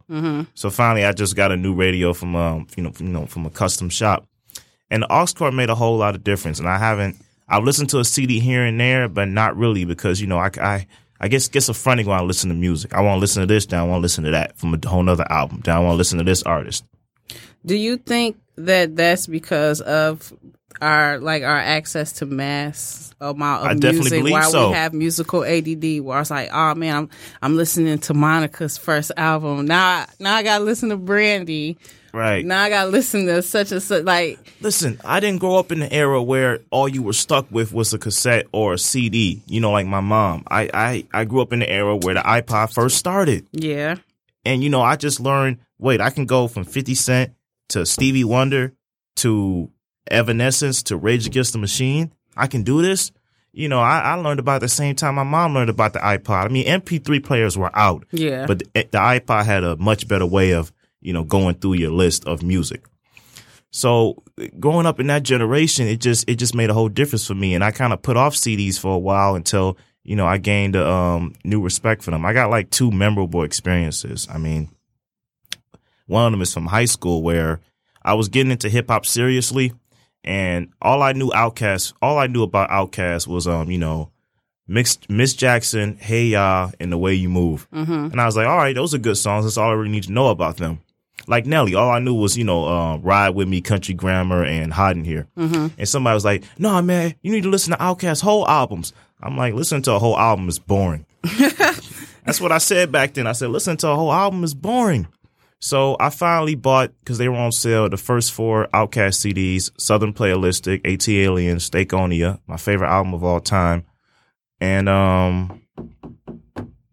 [0.54, 3.26] So finally, I just got a new radio from um, you know, from, you know,
[3.26, 4.28] from a custom shop,
[4.92, 6.60] and the aux cord made a whole lot of difference.
[6.60, 7.16] And I haven't.
[7.50, 10.52] I've listened to a CD here and there, but not really because you know I
[10.62, 10.88] I.
[11.24, 12.94] I guess gets a fronting when I listen to music.
[12.94, 14.88] I want to listen to this, then I want to listen to that from a
[14.88, 15.62] whole other album.
[15.64, 16.84] Then I want to listen to this artist.
[17.64, 20.34] Do you think that that's because of
[20.82, 24.20] our like our access to mass amount of I definitely music?
[24.20, 24.70] believe Why so.
[24.70, 26.02] we have musical ADD?
[26.02, 27.10] Where it's like, oh man, I'm
[27.42, 29.66] I'm listening to Monica's first album.
[29.66, 31.78] Now I, now I gotta listen to Brandy.
[32.14, 32.46] Right.
[32.46, 34.04] Now I gotta listen to such and such.
[34.04, 37.72] Like Listen, I didn't grow up in the era where all you were stuck with
[37.74, 39.42] was a cassette or a CD.
[39.48, 40.44] You know, like my mom.
[40.50, 43.96] I I, I grew up in the era where the iPod first started, yeah,
[44.44, 45.60] and you know, I just learned.
[45.80, 47.34] Wait, I can go from Fifty Cent
[47.70, 48.74] to Stevie Wonder
[49.18, 49.70] to
[50.10, 52.12] Evanescence to Rage Against the Machine.
[52.36, 53.12] I can do this.
[53.54, 56.46] You know, I, I learned about the same time my mom learned about the iPod.
[56.46, 58.46] I mean, MP3 players were out, yeah.
[58.46, 61.92] but the, the iPod had a much better way of, you know, going through your
[61.92, 62.86] list of music.
[63.72, 64.24] So
[64.60, 67.56] growing up in that generation, it just it just made a whole difference for me,
[67.56, 70.76] and I kind of put off CDs for a while until you know I gained
[70.76, 72.26] a um, new respect for them.
[72.26, 74.28] I got like two memorable experiences.
[74.30, 74.70] I mean,
[76.06, 77.62] one of them is from high school where
[78.04, 79.74] I was getting into hip hop seriously,
[80.24, 84.10] and all I knew Outkast, all I knew about Outkast was um you know.
[84.68, 87.68] mixed Miss Jackson, Hey Ya, and The Way You Move.
[87.72, 87.92] mm-hmm.
[88.12, 89.44] And I was like, all right, those are good songs.
[89.46, 90.80] That's all I really need to know about them.
[91.28, 94.72] Like Nelly, all I knew was, you know, uh, Ride With Me, Country Grammar, and
[94.74, 95.26] Hot in Herre.
[95.38, 95.68] Mm-hmm.
[95.78, 98.94] And somebody was like, no, man, you need to listen to Outkast's whole albums.
[99.22, 101.06] I'm like, listening to a whole album is boring.
[102.26, 103.28] That's what I said back then.
[103.28, 105.08] I said, listen to a whole album is boring.
[105.64, 110.12] So I finally bought, because they were on sale, the first four Outkast CDs, Southern
[110.12, 113.86] Playalistic, AT Alien, Stankonia, my favorite album of all time.
[114.60, 115.62] And um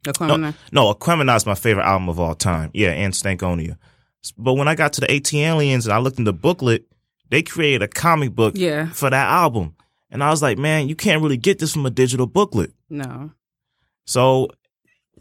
[0.04, 2.70] The Clemen- no, Aquemini is my favorite album of all time.
[2.74, 3.76] Yeah, and Stankonia.
[4.36, 6.84] But when I got to the ATLiens and I looked in the booklet,
[7.30, 8.90] they created a comic book Yeah.
[8.90, 9.74] for that album.
[10.10, 12.72] And I was like, man, you can't really get this from a digital booklet.
[12.90, 13.30] No.
[14.06, 14.48] So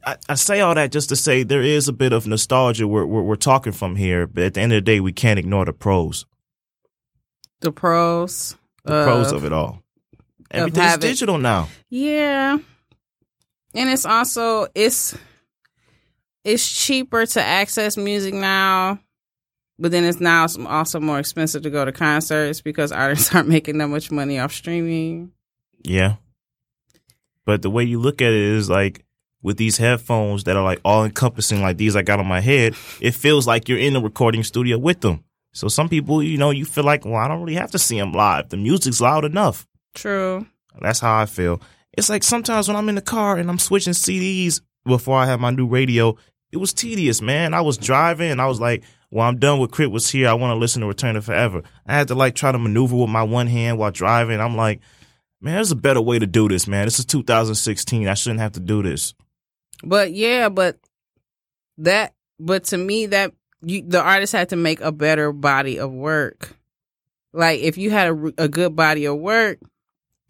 [0.05, 3.05] I, I say all that just to say there is a bit of nostalgia we're,
[3.05, 4.27] we're, we're talking from here.
[4.27, 6.25] But at the end of the day, we can't ignore the pros,
[7.61, 8.55] The pros.
[8.83, 9.81] the pros of it all.
[10.51, 11.67] Everything's digital now.
[11.89, 12.57] Yeah.
[13.73, 15.15] And it's also it's
[16.43, 18.99] it's cheaper to access music now,
[19.77, 23.77] but then it's now also more expensive to go to concerts because artists aren't making
[23.79, 25.31] that much money off streaming.
[25.83, 26.15] Yeah.
[27.45, 29.03] But the way you look at it is like
[29.41, 32.75] with these headphones that are like all encompassing, like these I got on my head,
[32.99, 35.23] it feels like you're in a recording studio with them.
[35.53, 37.97] So some people, you know, you feel like, well, I don't really have to see
[37.97, 38.49] them live.
[38.49, 39.65] The music's loud enough.
[39.95, 40.45] True.
[40.79, 41.61] That's how I feel.
[41.93, 45.39] It's like sometimes when I'm in the car and I'm switching CDs before I have
[45.39, 46.15] my new radio,
[46.51, 47.53] it was tedious, man.
[47.53, 49.91] I was driving and I was like, well, I'm done with K.R.I.T.
[49.91, 50.27] Wuz Here.
[50.27, 51.65] I want to listen to Return of 4Eva.
[51.85, 54.39] I had to like try to maneuver with my one hand while driving.
[54.39, 54.81] I'm like,
[55.41, 56.85] man, there's a better way to do this, man.
[56.85, 58.07] This is 2016.
[58.07, 59.13] I shouldn't have to do this.
[59.83, 60.77] But yeah, but
[61.79, 65.91] that but to me that you the artist had to make a better body of
[65.91, 66.55] work.
[67.33, 69.59] Like if you had a, a good body of work,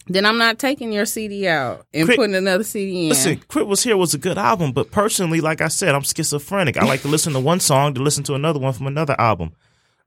[0.07, 3.09] then I'm not taking your CD out and Crit- putting another CD in.
[3.09, 3.67] Listen, K.R.I.T.
[3.69, 6.77] Wuz Here was a good album, but personally, like I said, I'm schizophrenic.
[6.77, 9.53] I like to listen to one song to listen to another one from another album.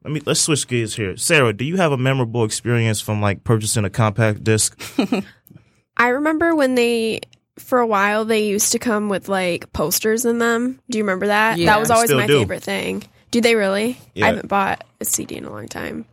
[0.05, 1.17] Let me let's switch gears here.
[1.17, 4.81] Sarah, do you have a memorable experience from like purchasing a compact disc?
[5.97, 7.21] I remember when they,
[7.59, 10.81] for a while, they used to come with like posters in them.
[10.89, 11.59] Do you remember that?
[11.59, 11.67] Yeah.
[11.67, 12.39] that was always Still my do.
[12.39, 13.03] favorite thing.
[13.31, 13.99] Do they really?
[14.15, 14.25] Yeah.
[14.25, 16.05] I haven't bought a CD in a long time.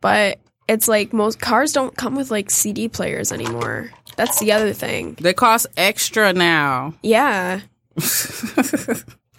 [0.00, 3.90] But it's like most cars don't come with like CD players anymore.
[4.16, 5.16] That's the other thing.
[5.20, 6.94] They cost extra now.
[7.02, 7.60] Yeah.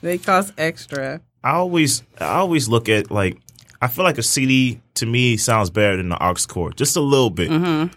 [0.01, 1.21] They cost extra.
[1.43, 3.38] I always I always look at like
[3.84, 7.02] I feel like a CD to me sounds better than the aux cord, just a
[7.02, 7.50] little bit.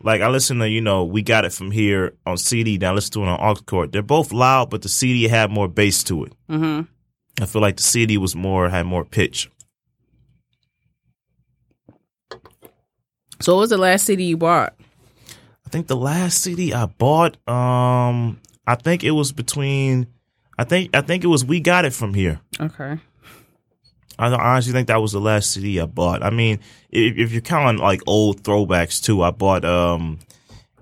[0.02, 3.12] Like I listen to you know we got it from here on CD, now listen
[3.12, 3.92] to it on aux cord.
[3.92, 6.32] They're both loud, but the CD had more bass to it.
[6.48, 6.80] hmm
[7.40, 9.50] I feel like the CD was more had more pitch.
[13.40, 14.74] So what was the last CD you bought?
[15.66, 20.06] I think the last CD I bought, um, I think it was between,
[20.56, 22.40] I think I think it was we got it from here.
[22.60, 22.98] Okay.
[24.18, 26.22] I honestly think that was the last CD I bought.
[26.22, 30.18] I mean, if, if you're counting like old throwbacks too, I bought um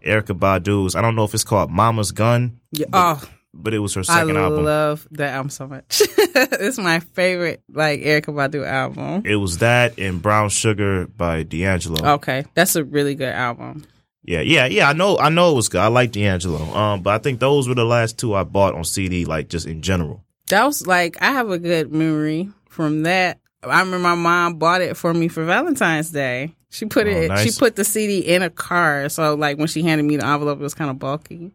[0.04, 0.94] Erykah Badu's.
[0.94, 2.86] I don't know if it's called Mama's Gun, Yeah.
[2.92, 3.22] Oh,
[3.54, 4.60] but it was her I second album.
[4.60, 6.02] I love that album so much.
[6.08, 9.22] it's my favorite, like Erykah Badu album.
[9.24, 12.14] It was that and Brown Sugar by D'Angelo.
[12.14, 13.84] Okay, that's a really good album.
[14.24, 14.88] Yeah, yeah, yeah.
[14.88, 15.80] I know, I know it was good.
[15.80, 16.62] I like D'Angelo.
[16.74, 19.66] Um, but I think those were the last two I bought on CD, like just
[19.66, 20.24] in general.
[20.52, 23.40] That was like I have a good memory from that.
[23.62, 26.54] I remember my mom bought it for me for Valentine's Day.
[26.70, 27.38] She put Oh, it.
[27.40, 29.12] She put the CD in a card.
[29.12, 31.52] so like when she handed me the envelope, it was kind of bulky.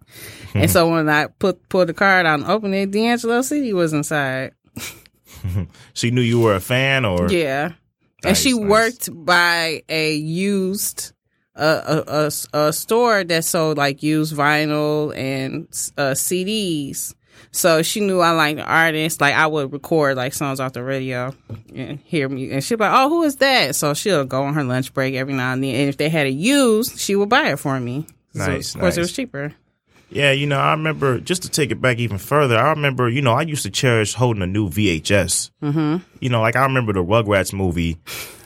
[0.54, 3.94] and so when I put pulled the card out and opened it, D'Angelo CD was
[3.94, 4.52] inside.
[5.94, 7.74] She knew you were a fan, or Yeah,
[8.24, 8.70] and she nice.
[8.70, 11.12] worked by a used
[11.56, 12.14] uh, a,
[12.56, 15.66] a, a store that sold like used vinyl and
[15.98, 17.14] uh, CDs.
[17.52, 19.22] So she knew I liked the artist.
[19.22, 21.34] Like I would record like songs off the radio
[21.76, 24.54] and hear me, and she'd be like, "Oh, who is that?" So she'll go on
[24.54, 27.30] her lunch break every now and then, and if they had it used, she would
[27.30, 28.06] buy it for me.
[28.34, 29.54] So, Nice, of course, it was cheaper.
[30.10, 32.58] Yeah, you know, I remember just to take it back even further.
[32.58, 35.52] I remember, you know, I used to cherish holding a new VHS.
[35.62, 35.98] Mm-hmm.
[36.22, 37.98] You know, like I remember the Rugrats movie.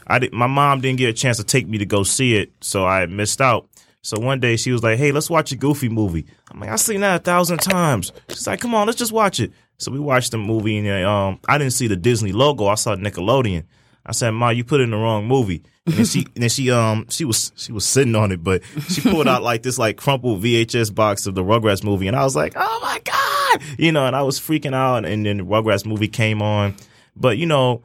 [0.08, 2.52] I did, my mom didn't get a chance to take me to go see it,
[2.62, 3.68] so I missed out.
[4.02, 6.80] So one day she was like, "Hey, let's watch a Goofy movie." I'm like, "I've
[6.80, 10.00] seen that a thousand times." She's like, "Come on, let's just watch it." So we
[10.00, 12.68] watched the movie, and uh, um, I didn't see the Disney logo.
[12.68, 13.64] I saw Nickelodeon.
[14.06, 16.72] I said, "Ma, you put in the wrong movie." And then she, and then she,
[16.72, 19.98] um, she was, she was sitting on it, but she pulled out like this, like
[19.98, 23.92] crumpled VHS box of the Rugrats movie, and I was like, "Oh my god!" You
[23.92, 25.06] know, and I was freaking out.
[25.06, 26.76] And then the Rugrats movie came on,
[27.16, 27.84] but you know,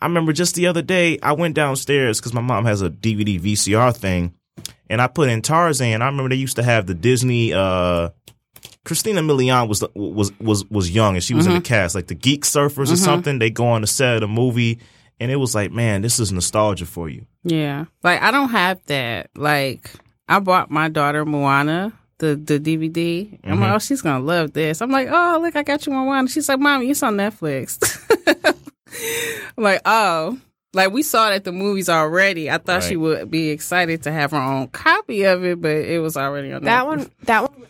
[0.00, 3.40] I remember just the other day, I went downstairs because my mom has a DVD
[3.40, 4.34] VCR thing,
[4.88, 6.02] and I put in Tarzan.
[6.02, 7.52] I remember they used to have the Disney.
[7.52, 8.10] uh
[8.84, 11.64] Christina Milian was was was was young, and she was in the mm-hmm.
[11.64, 12.94] cast, like the Geek Surfers or mm-hmm.
[12.94, 13.38] something.
[13.38, 14.78] They go on the set of the movie,
[15.18, 17.26] and it was like, man, this is nostalgia for you.
[17.42, 17.86] Yeah.
[18.02, 19.30] Like I don't have that.
[19.34, 19.90] Like
[20.28, 23.38] I bought my daughter Moana the the DVD.
[23.44, 23.74] I'm like, mm-hmm.
[23.74, 24.80] oh, she's gonna love this.
[24.80, 26.28] I'm like, oh, look, I got you Moana.
[26.28, 27.78] She's like, mommy, it's on Netflix.
[29.56, 30.38] I'm like, oh.
[30.72, 32.50] Like we saw it at the movies already.
[32.50, 36.00] I thought she would be excited to have her own copy of it, but it
[36.02, 36.86] was already on That Netflix.
[36.86, 37.66] one, that one,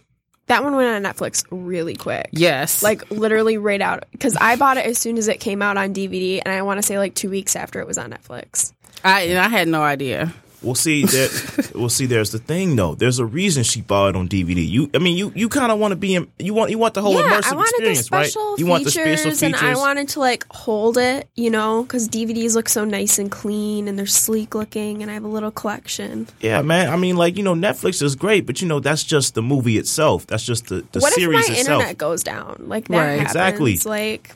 [0.47, 2.29] that one went on Netflix really quick.
[2.33, 2.83] Yes.
[2.83, 5.95] Like literally right out because I bought it as soon as it came out on
[5.95, 8.73] DVD, and I want to say like two weeks after it was on Netflix.
[9.05, 10.33] I and I had no idea.
[10.62, 11.71] We'll see that.
[11.75, 12.07] we'll see.
[12.07, 12.95] There's the thing, though.
[12.95, 14.66] There's a reason she bought it on DVD.
[14.66, 16.29] You, I mean, you, you kind of want to be in.
[16.38, 18.31] You want, you want the whole yeah, immersive experience, the right?
[18.31, 19.61] special You want the features, special features.
[19.62, 23.31] and I wanted to like hold it, you know, because DVDs look so nice and
[23.31, 26.27] clean, and they're sleek looking, and I have a little collection.
[26.40, 26.88] Yeah, man.
[26.90, 29.79] I mean, like you know, Netflix is great, but you know, that's just the movie
[29.79, 30.27] itself.
[30.27, 31.59] That's just the the what if my itself.
[31.59, 32.64] internet goes down?
[32.66, 33.11] Like that Right.
[33.21, 33.31] happens.
[33.31, 33.79] Exactly.
[33.85, 34.35] Like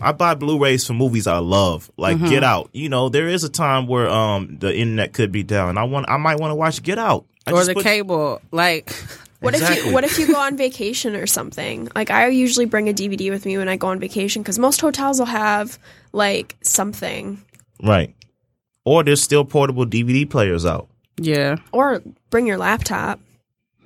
[0.00, 2.28] I buy Blu-rays for movies I love, like Mm-hmm.
[2.28, 2.70] Get Out.
[2.72, 5.78] You know, there is a time where um the internet could be down.
[5.78, 7.26] I want, I might want to watch Get Out.
[7.46, 8.40] I or the put- cable.
[8.52, 8.92] Like
[9.40, 11.88] What if you what if you go on vacation or something?
[11.94, 14.80] Like I usually bring a DVD with me when I go on vacation because most
[14.80, 15.78] hotels will have
[16.12, 17.42] like something,
[17.82, 18.14] Right.
[18.84, 20.88] Or there's still portable DVD players out.
[21.18, 21.56] yeah.
[21.72, 23.20] or bring your laptop.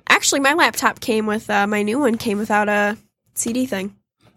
[0.09, 2.97] Actually, my laptop came with uh, my new one came without a
[3.33, 3.95] CD thing.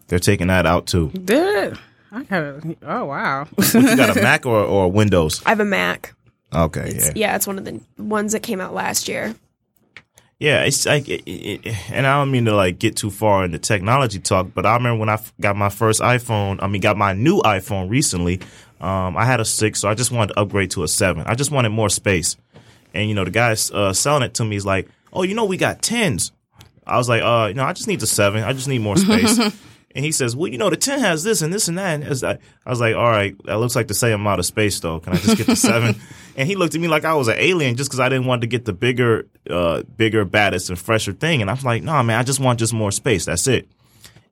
[0.09, 1.09] They're taking that out too.
[1.11, 1.77] Did
[2.11, 3.47] I got a, oh wow.
[3.73, 5.41] You got a Mac or or Windows?
[5.45, 6.13] I have a Mac.
[6.53, 7.13] Okay, It's, yeah.
[7.15, 9.35] yeah, it's one of the ones that came out last year.
[10.39, 13.59] Yeah, it's like, it, it, and I don't mean to like get too far into
[13.59, 16.57] technology talk, but I remember when I got my first iPhone.
[16.63, 18.39] I mean, got my new iPhone recently.
[18.81, 21.23] Um, I had a six, so I just wanted to upgrade to a seven.
[21.27, 22.37] I just wanted more space,
[22.93, 25.43] and you know, the guy uh, selling it to me is like, "Oh, you know,
[25.45, 26.31] we got tens."
[26.87, 28.41] I was like, "Uh, you know, I just need the seven.
[28.41, 29.37] I just need more space."
[29.95, 32.03] And he says, "Well, you know, the ten has this and this and that." And
[32.03, 34.79] as I, I was like, "All right, that looks like the same amount of space,
[34.79, 34.99] though.
[34.99, 35.95] Can I just get the seven?
[36.37, 38.41] and he looked at me like I was an alien just because I didn't want
[38.41, 41.41] to get the bigger, uh, bigger, baddest, and fresher thing.
[41.41, 43.25] And I was like, "No, man, I just want just more space.
[43.25, 43.67] That's it."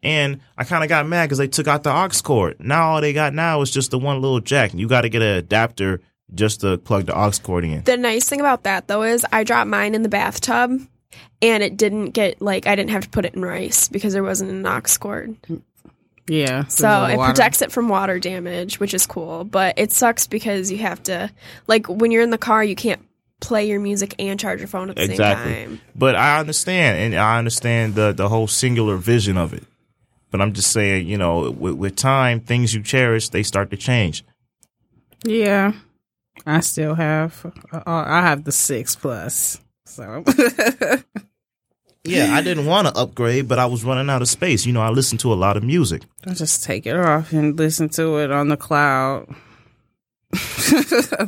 [0.03, 2.57] And I kind of got mad because they took out the aux cord.
[2.59, 4.73] Now all they got now is just the one little jack.
[4.73, 6.01] You got to get an adapter
[6.35, 7.83] just to plug the aux cord in.
[7.83, 10.79] The nice thing about that though is I dropped mine in the bathtub
[11.41, 14.23] and it didn't get like I didn't have to put it in rice because there
[14.23, 15.35] wasn't an aux cord.
[16.27, 16.65] Yeah.
[16.65, 19.43] So it protects it from water damage, which is cool.
[19.45, 21.31] But it sucks because you have to
[21.67, 23.01] like when you're in the car you can't
[23.39, 25.53] play your music and charge your phone at the Exactly.
[25.53, 25.81] same time.
[25.95, 29.63] But I understand, and I understand the the whole singular vision of it.
[30.29, 33.77] But I'm just saying, you know, with, with time, things you cherish they start to
[33.77, 34.25] change.
[35.23, 35.71] Yeah.
[36.45, 37.45] I still have.
[37.71, 39.59] Uh, I have the six plus.
[39.97, 40.23] So.
[42.03, 44.65] Yeah, I didn't want to upgrade, but I was running out of space.
[44.65, 46.03] You know, I listen to a lot of music.
[46.25, 49.27] I just take it off and listen to it on the cloud.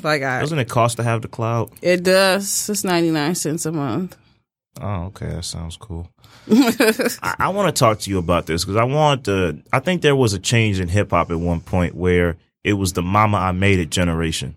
[0.04, 1.72] like I, Doesn't it cost to have the cloud?
[1.82, 2.70] it does.
[2.70, 4.16] It's ninety nine cents a month.
[4.80, 6.10] Oh, okay, that sounds cool.
[6.50, 9.62] I, I want to talk to you about this because I want to.
[9.74, 12.94] I think there was a change in hip hop at one point where it was
[12.94, 14.56] the "Mama I Made It" generation.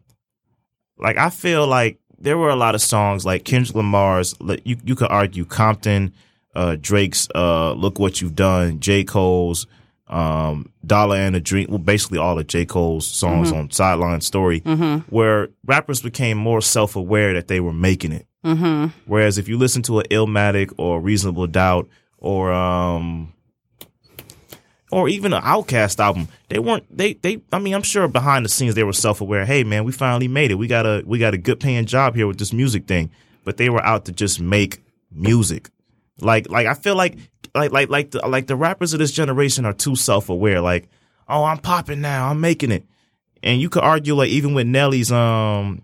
[0.98, 4.34] Like I feel like there were a lot of songs like Kendrick Lamar's.
[4.64, 6.12] You you could argue Compton,
[6.54, 9.66] uh, Drake's uh, "Look What You've Done," J Cole's
[10.08, 14.60] um, "Dollar and a Dream." Well, basically all of J Cole's songs on Sideline Story,
[15.10, 18.26] where rappers became more self aware that they were making it.
[18.44, 18.86] Mm-hmm.
[19.06, 23.32] Whereas if you listen to an Illmatic or Reasonable Doubt or um
[24.92, 28.48] or even an Outkast album, they weren't they they I mean I'm sure behind the
[28.50, 29.44] scenes they were self aware.
[29.46, 30.56] Hey man, we finally made it.
[30.56, 33.10] We got a we got a good paying job here with this music thing.
[33.44, 35.70] But they were out to just make music.
[36.20, 37.16] Like like I feel like
[37.54, 40.60] like like like the like the rappers of this generation are too self aware.
[40.60, 40.88] Like
[41.28, 42.84] oh I'm popping now, I'm making it.
[43.42, 45.82] And you could argue like even with Nelly's um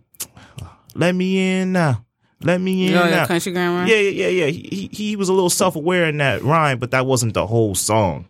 [0.94, 2.04] let me in now.
[2.42, 3.26] Let me in You know now.
[3.26, 3.86] country grammar?
[3.88, 4.46] Yeah, yeah, yeah, yeah.
[4.46, 7.46] He, he he was a little self aware in that rhyme, but that wasn't the
[7.46, 8.28] whole song.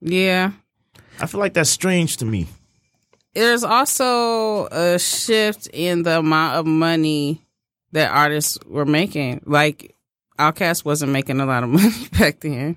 [0.00, 0.52] Yeah.
[1.20, 2.46] I feel like that's strange to me.
[3.34, 7.42] There's also a shift in the amount of money
[7.92, 9.42] that artists were making.
[9.44, 9.94] Like
[10.38, 12.76] Outkast wasn't making a lot of money back then.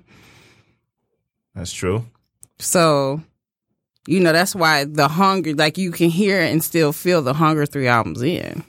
[1.54, 2.04] That's true.
[2.58, 3.20] So,
[4.06, 7.66] you know, that's why the hunger, like you can hear and still feel the hunger
[7.66, 8.62] three albums in.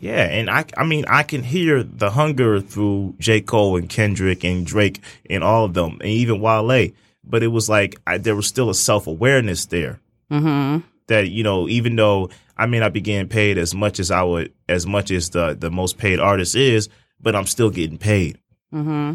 [0.00, 3.40] Yeah, and I I mean I can hear the hunger through J.
[3.40, 6.90] Cole and Kendrick and Drake and all of them, and even Wale.
[7.24, 10.86] But it was like I, there was still a self awareness there Mm-hmm.
[11.08, 14.22] that you know even though I may not be getting paid as much as I
[14.22, 16.88] would as much as the the most paid artist is,
[17.20, 18.38] but I'm still getting paid.
[18.74, 19.14] Mm-hmm.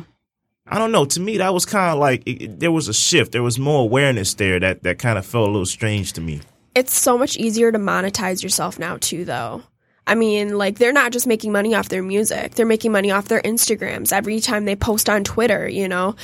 [0.70, 1.06] I don't know.
[1.06, 3.32] To me, that was kind of like it, it- there was a shift.
[3.32, 6.42] There was more awareness there that that kind of felt a little strange to me.
[6.76, 9.64] It's so much easier to monetize yourself now too though.
[10.08, 13.28] I mean, like they're not just making money off their music; they're making money off
[13.28, 14.14] their Instagrams.
[14.14, 16.16] Every time they post on Twitter, you know,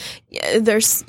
[0.58, 1.04] there's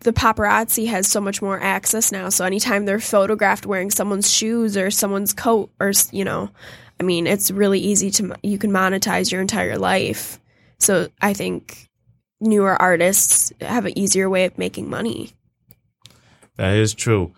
[0.00, 2.28] the paparazzi has so much more access now.
[2.28, 6.50] So anytime they're photographed wearing someone's shoes or someone's coat, or you know,
[7.00, 10.38] I mean, it's really easy to you can monetize your entire life.
[10.78, 11.88] So I think
[12.40, 15.32] newer artists have an easier way of making money.
[16.56, 17.32] That is true.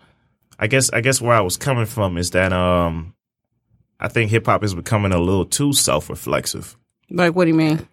[0.59, 3.12] I guess I guess where I was coming from is that um
[4.03, 6.75] I think hip hop is becoming a little too self reflexive.
[7.09, 7.87] Like, what do you mean?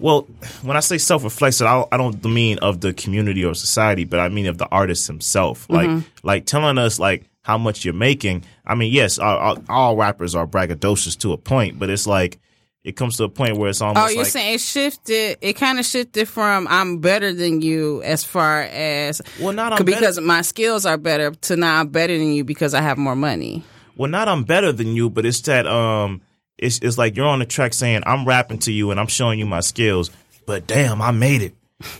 [0.00, 0.22] Well,
[0.62, 4.20] when I say self reflexive, I, I don't mean of the community or society, but
[4.20, 5.68] I mean of the artist himself.
[5.68, 6.26] Like mm-hmm.
[6.26, 8.44] like telling us like how much you're making.
[8.64, 12.38] I mean, yes, all, all, all rappers are braggadocious to a point, but it's like
[12.82, 15.36] it comes to a point where it's almost Oh, you're like saying it shifted.
[15.42, 20.16] It kind of shifted from I'm better than you as far as well, not because
[20.16, 23.16] better, my skills are better to now I'm better than you because I have more
[23.16, 23.62] money.
[23.98, 26.22] Well, not I'm better than you, but it's that um,
[26.56, 29.38] it's it's like you're on the track saying I'm rapping to you and I'm showing
[29.38, 30.10] you my skills,
[30.46, 31.54] but damn, I made it,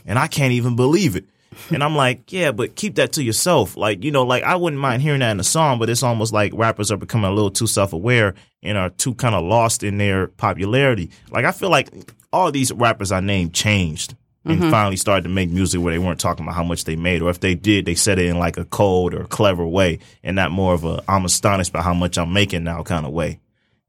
[0.07, 1.25] and I can't even believe it.
[1.71, 3.77] And I'm like, yeah, but keep that to yourself.
[3.77, 6.33] Like, you know, like I wouldn't mind hearing that in a song, but it's almost
[6.33, 9.83] like rappers are becoming a little too self aware and are too kind of lost
[9.83, 11.11] in their popularity.
[11.31, 11.91] Like, I feel like
[12.33, 16.21] all these rappers I named changed and finally started to make music where they weren't
[16.21, 18.56] talking about how much they made, or if they did, they said it in like
[18.56, 22.17] a cold or clever way and not more of a I'm astonished by how much
[22.17, 23.40] I'm making now kind of way.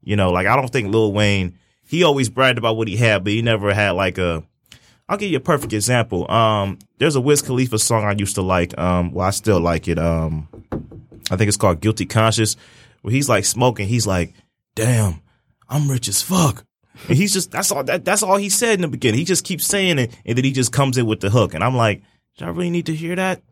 [0.02, 3.24] You know, like I don't think Lil Wayne, he always bragged about what he had,
[3.24, 4.44] but he never had like a,
[5.08, 6.30] I'll give you a perfect example.
[6.30, 8.78] Um, there's a Wiz Khalifa song I used to like.
[8.78, 9.98] Um, well, I still like it.
[9.98, 10.48] Um,
[11.30, 12.56] I think it's called Guilty Conscious,
[13.02, 13.88] where he's like smoking.
[13.88, 14.34] He's like,
[14.74, 15.22] "Damn,
[15.68, 16.64] I'm rich as fuck."
[17.08, 19.18] And he's just that's all that, that's all he said in the beginning.
[19.18, 21.54] He just keeps saying it, and then he just comes in with the hook.
[21.54, 22.02] And I'm like,
[22.36, 23.42] Did I really need to hear that?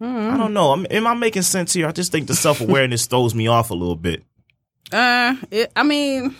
[0.00, 0.30] Mm.
[0.32, 0.72] I don't know.
[0.72, 1.86] Am, am I making sense here?
[1.86, 4.24] I just think the self awareness throws me off a little bit.
[4.92, 6.34] Uh, it, I mean,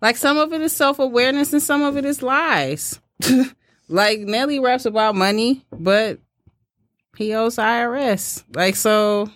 [0.00, 3.00] like some of it is self awareness and some of it is lies.
[3.88, 6.18] like Nelly raps about money, but
[7.16, 8.42] he owes IRS.
[8.54, 9.30] Like so,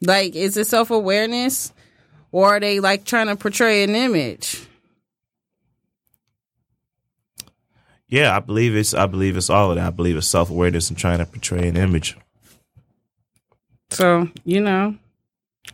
[0.00, 1.72] like is it self awareness,
[2.32, 4.66] or are they like trying to portray an image?
[8.08, 8.92] Yeah, I believe it's.
[8.92, 9.86] I believe it's all of that.
[9.86, 12.16] I believe it's self awareness and trying to portray an image.
[13.90, 14.96] So you know,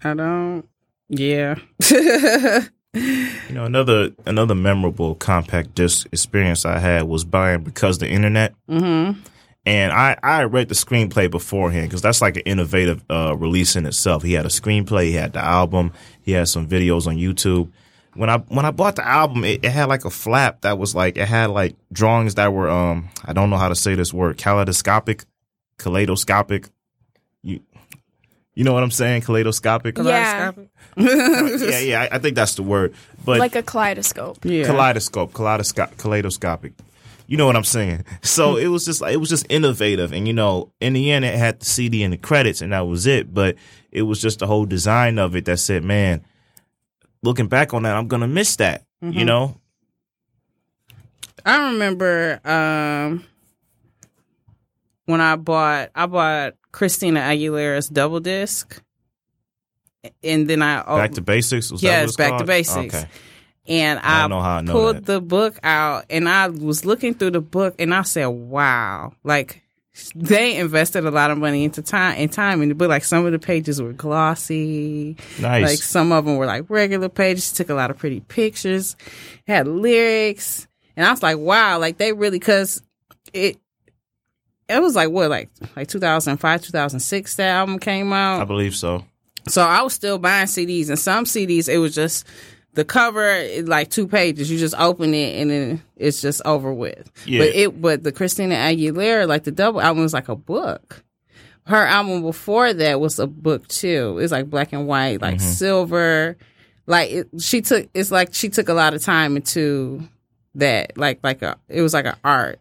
[0.05, 0.69] I don't.
[1.09, 1.57] Yeah.
[2.97, 8.55] You know, another another memorable compact disc experience I had was buying because the internet.
[8.69, 9.21] mm-hmm.
[9.67, 13.85] And I, I read the screenplay beforehand because that's like an innovative uh, release in
[13.85, 14.23] itself.
[14.23, 15.93] He had a screenplay, he had the album,
[16.27, 17.71] he has some videos on YouTube.
[18.15, 20.95] When I when I bought the album, it, it had like a flap that was
[20.95, 24.13] like it had like drawings that were um I don't know how to say this
[24.13, 25.25] word kaleidoscopic,
[25.79, 26.69] kaleidoscopic.
[27.43, 27.61] You
[28.55, 29.23] you know what I'm saying?
[29.23, 29.99] Kaleidoscopic.
[29.99, 30.53] Yeah.
[30.97, 32.03] yeah, yeah.
[32.03, 32.95] I, I think that's the word.
[33.25, 34.45] But like a kaleidoscope.
[34.45, 34.65] yeah.
[34.65, 36.73] kaleidoscope, kaleidoscope, kaleidoscopic.
[37.27, 38.05] You know what I'm saying?
[38.23, 41.25] So it was just like it was just innovative, and you know, in the end,
[41.25, 43.35] it had the CD and the credits, and that was it.
[43.35, 43.57] But
[43.91, 46.25] it was just the whole design of it that said, "Man,
[47.23, 49.61] looking back on that, I'm gonna miss that." You know?
[51.45, 53.25] I remember um
[55.05, 58.83] when I bought I bought Christina Aguilera's double disc,
[60.23, 61.71] and then I oh, Back to basics.
[61.71, 62.45] Was that Yes, Back to?
[62.45, 62.95] Basics.
[62.95, 63.09] Okay.
[63.69, 65.07] And I I, I pulled that.
[65.07, 69.63] the book out, and I was looking through the book, and I said, "Wow!" Like
[70.15, 72.89] they invested a lot of money into time and time in the book.
[72.89, 75.63] Like some of the pages were glossy, Nice.
[75.65, 77.53] like some of them were like regular pages.
[77.53, 78.95] Took a lot of pretty pictures,
[79.47, 82.83] had lyrics, and I was like, "Wow!" Like they really because
[83.33, 83.59] it.
[84.69, 88.41] It was like what, like like 2005, 2006 that album came out.
[88.41, 89.05] I believe so.
[89.47, 92.27] So I was still buying CDs, and some CDs it was just
[92.77, 94.49] the cover, it, like two pages.
[94.51, 97.11] You just open it, and then it's just over with.
[97.27, 97.41] Yeah.
[97.41, 101.03] But it, but the Christina Aguilera, like the double album, was like a book.
[101.67, 104.19] Her album before that was a book too.
[104.21, 106.37] It's like black and white, like silver.
[106.87, 110.07] Like it, she took, it's like she took a lot of time into
[110.55, 110.97] that.
[110.97, 112.61] Like like a, it was like an art.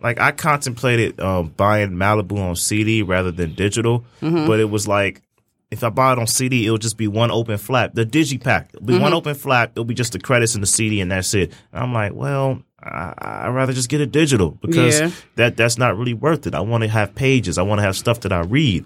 [0.00, 4.46] like I contemplated um, buying Malibu on CD rather than digital, Mm-hmm.
[4.46, 5.22] but it was like
[5.70, 7.94] if I buy it on CD, it'll just be one open flap.
[7.94, 9.14] The digipack, it'll be one Mm-hmm.
[9.14, 9.72] open flap.
[9.72, 11.52] It'll be just the credits and the CD, and that's it.
[11.72, 15.10] And I'm like, well, I, I'd rather just get it digital because Yeah.
[15.36, 16.54] that that's not really worth it.
[16.54, 17.58] I want to have pages.
[17.58, 18.84] I want to have stuff that I read.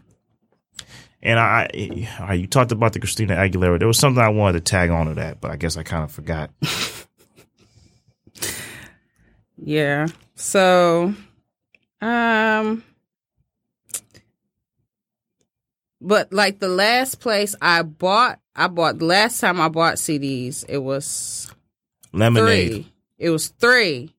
[1.23, 1.69] And I,
[2.19, 3.79] I, you talked about the Christina Aguilera.
[3.79, 6.03] There was something I wanted to tag on to that, but I guess I kind
[6.05, 6.51] of forgot.
[9.63, 10.07] Yeah.
[10.37, 11.15] So,
[12.01, 12.83] um,
[16.01, 20.65] but like the last place I bought, I bought the last time I bought CDs,
[20.69, 21.53] it was
[22.13, 22.71] Lemonade.
[22.71, 22.93] three.
[23.19, 24.15] It was three.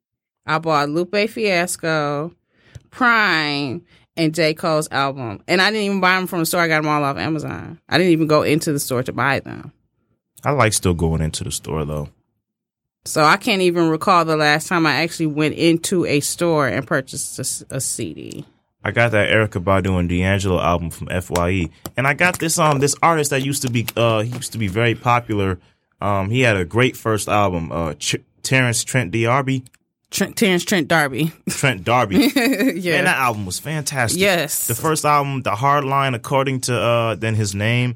[0.46, 2.34] I bought Lupe Fiasco,
[2.90, 3.84] Prime,
[4.18, 4.54] and J.
[4.54, 5.44] Cole's album.
[5.48, 6.62] And I didn't even buy them from the store.
[6.62, 7.80] I got them all off Amazon.
[7.90, 9.72] I didn't even go into the store to buy them.
[10.44, 12.10] I like still going into the store though.
[13.06, 16.86] So I can't even recall the last time I actually went into a store and
[16.86, 18.46] purchased a CD.
[18.84, 22.80] I got that Erykah Badu and D'Angelo album from Fye, and I got this um
[22.80, 25.60] this artist that used to be uh he used to be very popular.
[26.00, 27.72] Um, he had a great first album.
[27.72, 29.64] Uh, Ch- Terence Trent D'Arby,
[30.10, 31.32] Trent, Terence Trent D'Arby.
[31.50, 32.16] Trent D'Arby.
[32.36, 32.98] yeah.
[32.98, 34.20] And that album was fantastic.
[34.20, 34.66] yes.
[34.66, 37.96] The first album, The Hard Line, according to uh then his name.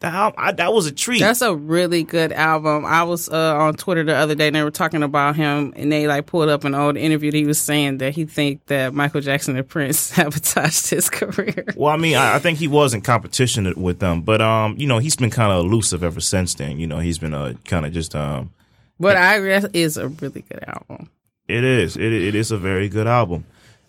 [0.00, 1.18] That I, that was a treat.
[1.18, 2.84] That's a really good album.
[2.84, 5.90] I was uh, on Twitter the other day and they were talking about him and
[5.90, 8.94] they like pulled up an old interview that he was saying that he think that
[8.94, 11.64] Michael Jackson and Prince sabotaged his career.
[11.74, 14.86] Well, I mean, I, I think he was in competition with them, but um, you
[14.86, 16.78] know, he's been kind of elusive ever since then.
[16.78, 18.52] You know, he's been uh kind of just um,
[19.00, 21.10] But I agree that is a really good album.
[21.48, 21.96] It is.
[21.96, 23.46] It it is a very good album.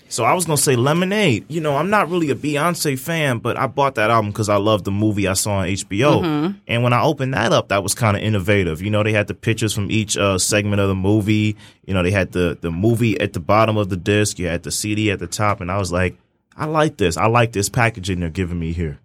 [0.10, 1.46] So I was gonna say Lemonade.
[1.50, 4.58] You know, I'm not really a Beyonce fan, but I bought that album because I
[4.58, 6.56] loved the movie I saw on HBO.
[6.68, 8.82] And when I opened that up, that was kind of innovative.
[8.82, 11.56] You know, they had the pictures from each uh, segment of the movie.
[11.86, 14.40] You know, they had the the movie at the bottom of the disc.
[14.40, 16.18] You had the CD at the top, and I was like,
[16.58, 17.16] I like this.
[17.16, 19.00] I like this packaging they're giving me here.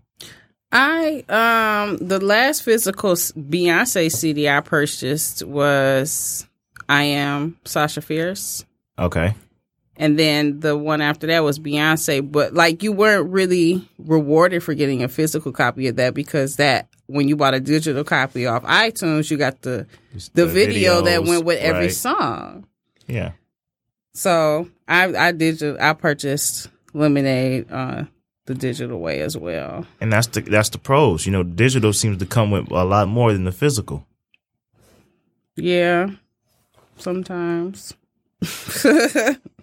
[0.73, 6.47] I um the last physical Beyonce CD I purchased was
[6.89, 8.65] I Am Sasha Fierce.
[8.99, 9.35] Okay.
[9.97, 14.75] And then the one after that was Beyonce, but like you weren't really rewarded for
[14.75, 18.65] getting a physical copy of that because that when you bought a digital copy off
[18.65, 21.93] iTunes, you got the the, the video that went with every right.
[21.93, 22.67] song.
[23.07, 23.33] Yeah.
[24.15, 28.05] So I I did I purchased Lemonade uh
[28.47, 29.87] the digital way as well.
[30.01, 31.25] And that's the that's the pros.
[31.25, 34.07] You know, digital seems to come with a lot more than the physical.
[35.57, 36.11] Yeah.
[36.97, 37.95] Sometimes.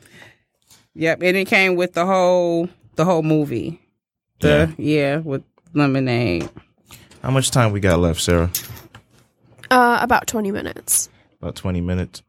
[0.94, 3.80] yep, and it came with the whole the whole movie.
[4.39, 6.50] The yeah, with Lemonade.
[7.22, 8.50] How much time we got left, Sarah?
[9.70, 11.08] Uh, about 20 minutes.
[11.42, 12.24] About 20 minutes.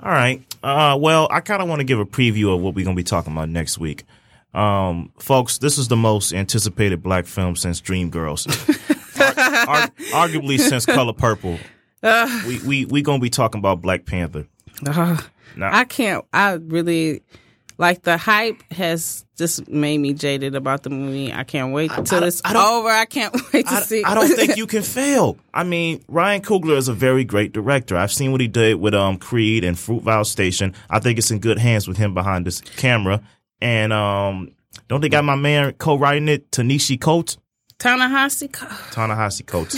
[0.00, 0.42] All right.
[0.62, 3.00] Uh, well, I kind of want to give a preview of what we're going to
[3.00, 4.04] be talking about next week.
[4.52, 8.46] Um, folks, this is the most anticipated black film since Dreamgirls.
[9.20, 9.88] Ar- ar-
[10.28, 11.58] arguably since Color Purple.
[12.46, 14.46] we we we going to be talking about Black Panther.
[14.86, 15.24] Ugh.
[15.56, 16.24] Now, I can't.
[16.32, 17.22] I really
[17.78, 21.32] like the hype has just made me jaded about the movie.
[21.32, 22.88] I can't wait till I- it's I don't- over.
[22.88, 24.04] I can't wait to I, see.
[24.04, 25.36] I don't think you can fail.
[25.52, 27.96] I mean, Ryan Coogler is a very great director.
[27.96, 30.72] I've seen what he did with um Creed and Fruitvale Station.
[30.88, 33.20] I think it's in good hands with him behind this camera.
[33.60, 34.52] And um,
[34.88, 37.38] don't they got my man co-writing it, Tanishi Coates?
[37.78, 38.50] Ta-Nehisi.
[38.92, 39.76] Ta-Nehisi Coates.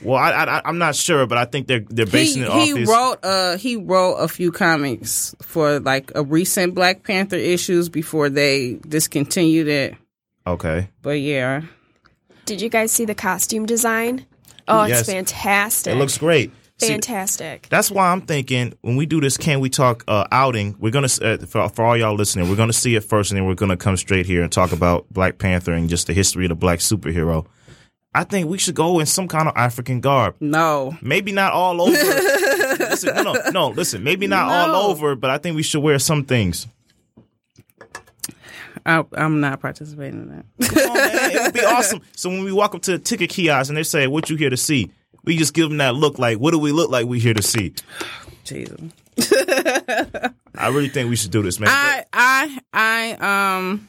[0.02, 2.62] well, I, I I'm not sure, but I think they're they're basing He, it off
[2.64, 2.88] he his.
[2.88, 8.28] wrote uh he wrote a few comics for like a recent Black Panther issues before
[8.30, 9.94] they discontinued it.
[10.46, 10.88] okay.
[11.02, 11.62] But yeah,
[12.46, 14.26] Did you guys see the costume design?
[14.68, 15.92] Oh, it's fantastic.
[15.92, 16.52] It looks great.
[16.80, 17.68] See, fantastic.
[17.70, 21.08] That's why I'm thinking when we do this Can We Talk uh, outing, we're gonna
[21.22, 23.76] uh, for, for all y'all listening, we're gonna see it first, and then we're gonna
[23.76, 26.78] come straight here and talk about Black Panther and just the history of the black
[26.80, 27.46] superhero.
[28.12, 30.34] I think we should go in some kind of African garb.
[30.40, 30.96] no.
[31.00, 31.92] Maybe not all over.
[31.92, 33.68] listen, no, no, no.
[33.68, 34.74] Listen, maybe not No.
[34.74, 36.66] all over, but I think we should wear some things.
[38.86, 40.28] I, I'm not participating in
[40.58, 40.68] that.
[40.74, 41.30] Come on, man.
[41.32, 42.00] It would be awesome.
[42.16, 44.50] So when we walk up to the ticket kiosk and they say, "What you here
[44.50, 44.90] to see?"
[45.24, 47.06] We just give them that look, like, "What do we look like?
[47.06, 47.74] We here to see."
[48.44, 48.80] Jesus.
[50.56, 51.68] I really think we should do this, man.
[51.70, 53.88] I I I um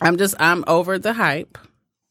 [0.00, 1.58] I'm just I'm over the hype.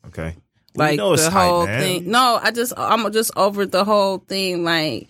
[0.07, 0.35] okay.
[0.77, 1.79] Like you know it's the hype, whole man.
[1.81, 2.11] thing.
[2.11, 5.07] No, I just I'm just over the whole thing like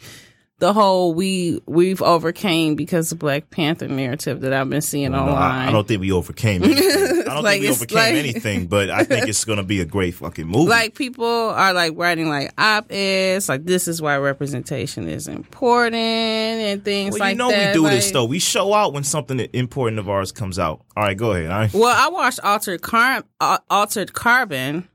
[0.59, 5.19] the whole we we've overcame because of Black Panther narrative that I've been seeing No,
[5.19, 5.35] online.
[5.35, 6.87] I, I don't think we overcame anything.
[7.27, 9.81] I don't Like, think we overcame like- anything, but I think it's going to be
[9.81, 10.69] a great fucking movie.
[10.69, 15.95] like people are like writing like op eds like this is why representation is important
[15.95, 17.31] and things well, like that.
[17.31, 17.75] you know that.
[17.75, 18.23] we do this though.
[18.25, 20.85] We show out when something important of ours comes out.
[20.95, 21.51] All right, go ahead.
[21.51, 21.73] All right.
[21.73, 23.23] Well, I watched Altered Car-
[23.69, 24.87] Altered Carbon,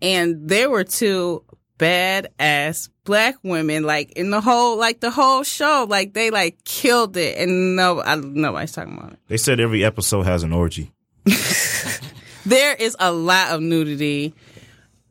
[0.00, 1.42] and there were two
[1.78, 7.16] badass black women, like in the whole, like the whole show, like they like killed
[7.16, 9.18] it, and no, I, nobody's talking about it.
[9.28, 10.92] They said every episode has an orgy.
[12.46, 14.32] There is a lot of nudity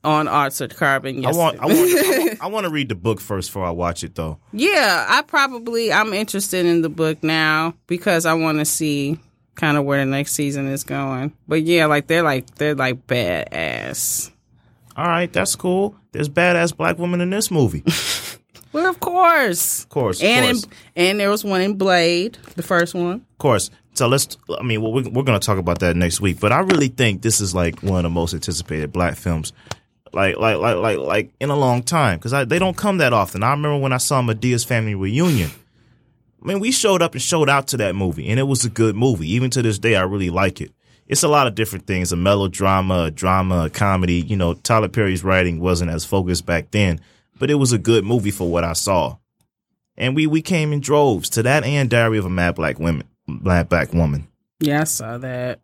[0.05, 1.21] on Altered Carbon.
[1.21, 3.65] Yes, I want, I want, I want, I want to read the book first before
[3.65, 4.39] I watch it though.
[4.53, 9.19] yeah, I probably I'm interested in the book now because I want to see
[9.55, 11.33] kind of where the next season is going.
[11.45, 14.31] But yeah, like they're like they're like badass.
[14.95, 15.93] All right, that's cool.
[16.15, 17.83] There's badass black women in this movie.
[17.85, 18.39] Of
[18.71, 19.85] Well, of course.
[19.85, 20.63] course, of and course.
[20.95, 23.15] in, and there was one in Blade, the first one.
[23.31, 23.69] Of course.
[23.93, 24.37] So let's.
[24.59, 26.41] I mean, well, we're, we're going to talk about that next week.
[26.41, 29.53] But I really think this is like one of the most anticipated black films,
[30.11, 33.43] like like like like like in a long time because they don't come that often.
[33.43, 35.51] I remember when I saw Madea's Family Reunion.
[36.43, 38.69] I mean, we showed up and showed out to that movie, and it was a
[38.69, 39.31] good movie.
[39.31, 40.73] Even to this day, I really like it.
[41.07, 44.21] It's a lot of different things: a melodrama, a drama, a comedy.
[44.21, 46.99] You know, Tyler Perry's writing wasn't as focused back then,
[47.37, 49.17] but it was a good movie for what I saw.
[49.97, 53.07] And we we came in droves to that and Diary of a Mad Black Woman,
[53.27, 54.27] Black Black Woman.
[54.59, 55.59] Yeah, I saw that.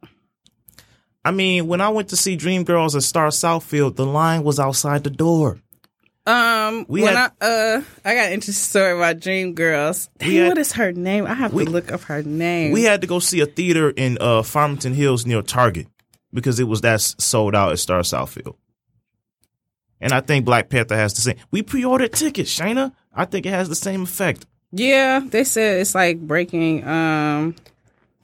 [1.24, 5.04] I mean, when I went to see Dreamgirls at Star Southfield, the line was outside
[5.04, 5.60] the door.
[6.26, 10.10] Um, We when had- I uh, I got an interesting story about Dream Girls.
[10.20, 11.26] Dang, had- what is her name?
[11.26, 12.72] I have we- to look up her name.
[12.72, 15.88] We had to go see a theater in uh, Farmington Hills near Target
[16.34, 18.56] because it was that sold out at Star Southfield.
[20.00, 21.38] And I think Black Panther has the same.
[21.52, 22.92] We pre-ordered tickets, Shayna.
[23.14, 24.46] I think it has the same effect.
[24.72, 26.88] yeah, they said it's like breaking.
[26.88, 27.56] Um,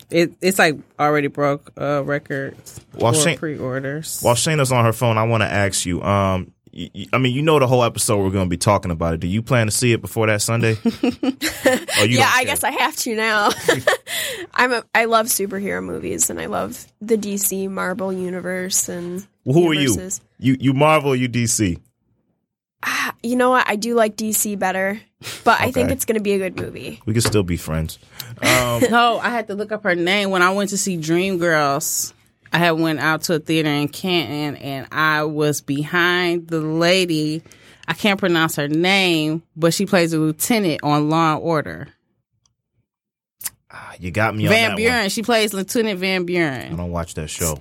[0.09, 4.21] it it's like already broke uh records Well, for Shane- pre-orders.
[4.21, 6.01] While Shayna's on her phone, I want to ask you.
[6.03, 8.91] Um, y- y- I mean, you know the whole episode we're going to be talking
[8.91, 9.19] about it.
[9.19, 10.77] Do you plan to see it before that Sunday?
[11.99, 13.49] Yeah, I guess I have to now.
[14.53, 19.55] I'm a, I love superhero movies and I love the DC Marvel universe and Well,
[19.55, 19.97] who are you?
[20.39, 21.79] You you Marvel, or you DC?
[23.23, 23.67] You know what?
[23.67, 25.01] I do like DC better,
[25.43, 27.01] but I think it's going to be a good movie.
[27.05, 27.97] We can still be friends.
[28.39, 31.39] Um, no, I had to look up her name when I went to see Dream
[31.39, 32.13] Girls.
[32.53, 37.43] I had went out to a theater in Canton, and I was behind the lady.
[37.87, 41.87] I can't pronounce her name, but she plays a lieutenant on Law and Order.
[43.71, 44.99] Ah, you got me on Van Buren.
[45.01, 45.09] one.
[45.09, 46.73] She plays Lieutenant Van Buren.
[46.73, 47.59] I don't watch that show.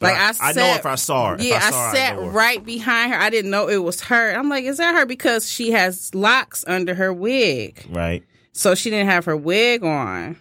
[0.00, 1.36] Like I, I sat, know if I saw her.
[1.42, 2.22] Yeah, I I, saw I sat her.
[2.30, 3.18] right behind her.
[3.18, 4.32] I didn't know it was her.
[4.34, 5.04] I'm like, is that her?
[5.06, 8.24] Because she has locks under her wig, Right.
[8.52, 10.36] so she didn't have her wig on.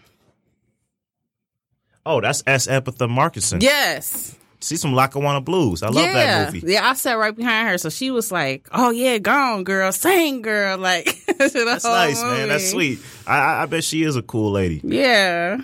[2.09, 2.65] Oh, that's S.
[2.65, 3.61] Epatha Merkerson.
[3.61, 4.35] Yes.
[4.61, 5.83] See some Lackawanna Blues.
[5.83, 6.13] I love yeah.
[6.13, 6.73] that movie.
[6.73, 10.41] Yeah, I sat right behind her, so she was like, "Oh yeah, gone girl, sing,
[10.41, 11.05] girl." Like
[11.37, 11.53] That's
[11.85, 12.49] nice, man.
[12.49, 12.99] That's sweet.
[13.27, 14.81] I, I bet she is a cool lady.
[14.83, 15.57] Yeah.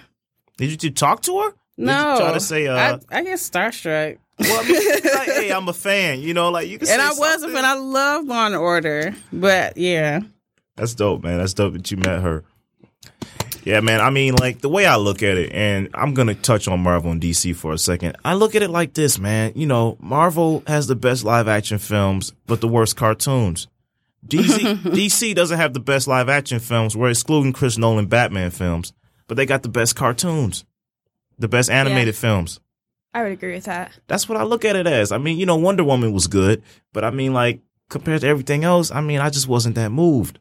[0.57, 1.49] Did you, did you talk to her?
[1.49, 2.13] Did No.
[2.13, 4.17] you try to say, uh, I, I get starstruck.
[4.39, 6.21] well, I mean, like, hey, I'm a fan.
[6.21, 6.87] You know, like you can.
[6.87, 7.65] and say I was a fan.
[7.65, 10.19] I love Law and Order, but yeah,
[10.77, 11.39] That's dope, man.
[11.39, 12.43] That's dope that you met her.
[13.65, 13.99] Yeah, man.
[13.99, 17.11] I mean, like the way I look at it, and I'm gonna touch on Marvel
[17.11, 18.15] and DC for a second.
[18.23, 19.53] I look at it like this, man.
[19.55, 23.67] You know, Marvel has the best live action films, but the worst cartoons.
[24.27, 26.95] DC DC doesn't have the best live action films.
[26.95, 28.93] We're excluding Chris Nolan Batman films,
[29.27, 30.63] but they got the best cartoons,
[31.39, 32.59] the best animated films.
[33.15, 33.91] I would agree with that.
[34.07, 35.11] That's what I look at it as.
[35.11, 36.61] I mean, you know, Wonder Woman was good,
[36.93, 40.37] but I mean, like compared to everything else, I mean, I just wasn't that moved.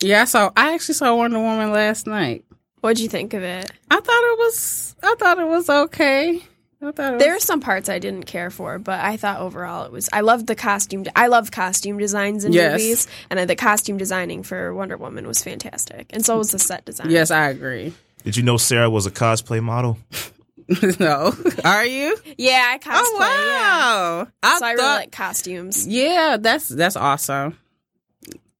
[0.00, 0.22] Yeah.
[0.22, 0.50] I saw.
[0.56, 2.44] I actually saw Wonder Woman last night.
[2.80, 3.70] What'd you think of it?
[3.90, 4.94] I thought it was.
[5.02, 6.40] I thought it was okay.
[6.80, 7.42] I thought it There were was.
[7.44, 10.08] some parts I didn't care for, but I thought overall it was.
[10.12, 11.04] I loved the costume.
[11.16, 12.72] I love costume designs in Yes.
[12.72, 16.84] movies, and the costume designing for Wonder Woman was fantastic, and so was the set
[16.84, 17.10] design.
[17.10, 17.94] Yes, I agree.
[18.22, 19.98] Did you know Sarah was a cosplay model?
[21.00, 21.32] no,
[21.64, 22.16] are you?
[22.36, 23.02] yeah, I oh, cosplay.
[23.02, 24.18] oh wow!
[24.18, 24.26] Yeah.
[24.42, 25.86] I So I really like costumes.
[25.88, 27.58] Yeah, that's that's awesome.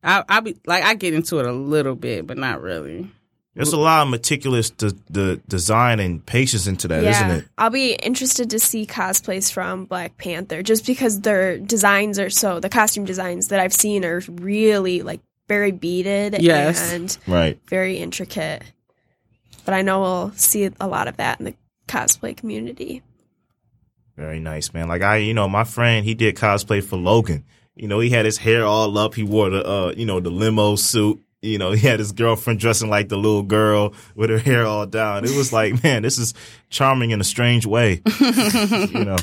[0.09, 3.11] I I be like I get into it a little bit, but not really.
[3.55, 7.45] There's a lot of meticulous de- the design and patience into that, yeah, not it?
[7.59, 12.61] I'll be interested to see cosplays from Black Panther, just because their designs are so.
[12.61, 16.93] The costume designs that I've seen are really like very beaded Yes.
[16.93, 17.59] and Right.
[17.69, 18.63] very intricate.
[19.65, 21.55] But I know we'll see a lot of that in the
[21.89, 23.03] cosplay community.
[24.17, 24.87] Very nice, man.
[24.89, 27.45] Like I, you know, my friend, he did cosplay for Logan.
[27.79, 29.15] You know, he had his hair all up.
[29.15, 31.23] He wore the, uh, you know, the limo suit.
[31.41, 34.87] You know, he had his girlfriend dressing like the little girl with her hair all
[34.87, 35.25] down.
[35.25, 36.35] It was like, man, this is
[36.71, 38.03] charming in a strange way.
[38.21, 39.17] you know.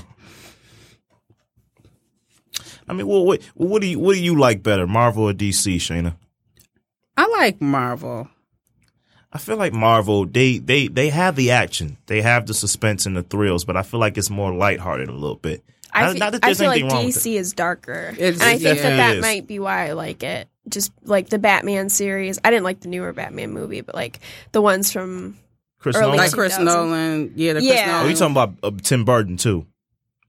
[2.87, 5.75] I mean, well, what, what do you what do you like better, Marvel or DC,
[5.75, 6.15] Shayna?
[7.17, 8.29] I like Marvel.
[9.33, 13.17] I feel like Marvel they they they have the action, they have the suspense and
[13.17, 15.63] the thrills, but I feel like it's more lighthearted a little bit.
[15.95, 18.13] I Not- feel, not that I there's feel like anything wrong with DC is darker,
[18.17, 19.21] It's- and I it think that definitely that is.
[19.21, 20.47] might be why I like it.
[20.67, 24.19] Just like the Batman series, I didn't like the newer Batman movie, but like
[24.51, 25.37] the ones from
[25.79, 26.17] Chris Early Nolan.
[26.17, 26.65] Like Chris 2000.
[26.65, 27.33] Nolan.
[27.35, 27.71] Yeah, the Yeah.
[27.73, 28.09] Chris Oh, Nolan.
[28.09, 29.65] you talking about uh, Tim Burton too?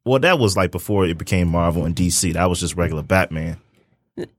[0.05, 2.35] Well, that was like before it became Marvel and DC.
[2.35, 3.57] That was just regular Batman.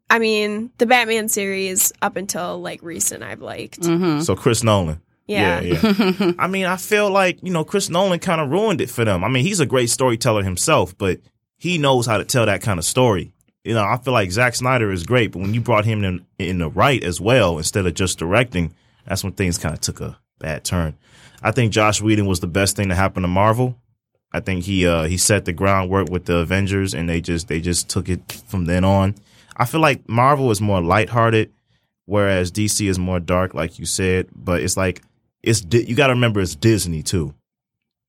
[0.09, 3.81] I mean, the Batman series up until like recent, I've liked.
[3.81, 4.23] Mhm.
[4.23, 5.01] So Chris Nolan.
[5.27, 5.59] Yeah.
[5.61, 6.13] yeah.
[6.19, 6.31] yeah.
[6.39, 9.23] I mean, I feel like you know Chris Nolan kind of ruined it for them.
[9.23, 11.19] I mean, he's a great storyteller himself, but
[11.57, 13.33] he knows how to tell that kind of story.
[13.63, 16.25] You know, I feel like Zack Snyder is great, but when you brought him in
[16.39, 18.73] in the right as well instead of just directing,
[19.05, 20.95] that's when things kind of took a bad turn.
[21.43, 23.75] I think Joss Whedon was the best thing to happen to Marvel.
[24.31, 27.59] I think he uh he set the groundwork with the Avengers and they just they
[27.59, 29.15] just took it from then on.
[29.55, 31.51] I feel like Marvel is more lighthearted
[32.05, 35.01] whereas DC is more dark like you said, but it's like
[35.47, 37.33] it's you got to remember it's Disney too.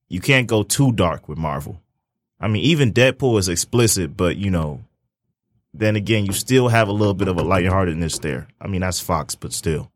[0.08, 1.80] You can't go too dark with Marvel.
[2.40, 4.80] I mean, even Deadpool is explicit, but you know,
[5.74, 8.48] then again, you still have a little bit of a lightheartedness there.
[8.60, 9.90] I mean, that's Fox, but still.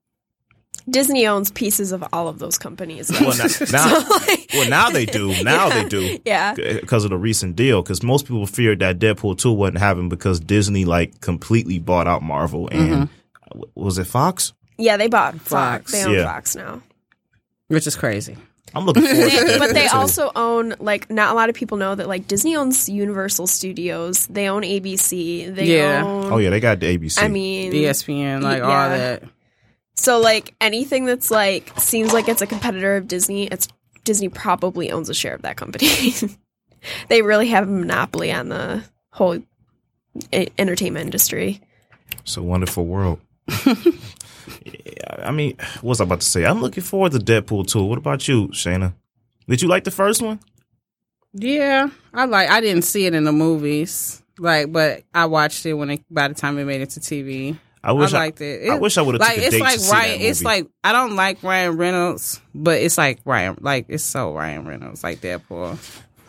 [0.91, 3.09] Disney owns pieces of all of those companies.
[3.13, 5.29] Well, now, now, So, like- well, now they do.
[5.45, 5.83] Now Yeah.
[5.83, 6.19] they do.
[6.25, 6.55] Yeah.
[6.55, 7.83] because of the recent deal.
[7.83, 12.23] Because most people feared that Deadpool two wouldn't happen because Disney like completely bought out
[12.23, 13.05] Marvel and mm-hmm.
[13.51, 14.53] w- was it Fox?
[14.77, 15.49] Yeah, they bought Fox.
[15.49, 15.93] Fox.
[15.93, 16.25] They own Yeah.
[16.25, 16.83] Fox now.
[17.73, 18.37] Which is crazy.
[18.75, 21.77] I'm looking forward to They- but they also own like not a lot of people
[21.79, 24.27] know that like Disney owns Universal Studios.
[24.27, 25.47] They own ABC.
[25.55, 26.05] They Yeah.
[26.05, 27.23] own Oh yeah, they got the ABC.
[27.23, 28.89] I mean ESPN, like all Yeah.
[28.97, 29.23] that.
[29.97, 33.69] So like anything that's like seems like it's a competitor of Disney, it's
[34.05, 36.15] Disney probably owns a share of that company.
[37.09, 39.39] they really have a monopoly on the whole
[40.33, 41.61] e- entertainment industry.
[42.21, 43.21] It's a wonderful world.
[43.49, 46.45] Yeah, I mean, what was I about to say?
[46.45, 47.83] I'm looking forward to Deadpool 2.
[47.85, 48.95] What about you, Shayna?
[49.49, 50.41] Did you like the first one?
[51.35, 52.51] Yeah, I like.
[52.51, 56.29] I didn't see it in the movies, like, but I watched it when it by
[56.29, 57.59] the time it made it to TV.
[57.85, 58.71] I wish I liked it.
[58.71, 60.21] I wish I would have like took a it's like Ryan.
[60.21, 63.57] It's like I don't like Ryan Reynolds, but it's like Ryan.
[63.61, 65.79] Like it's so Ryan Reynolds, like Deadpool.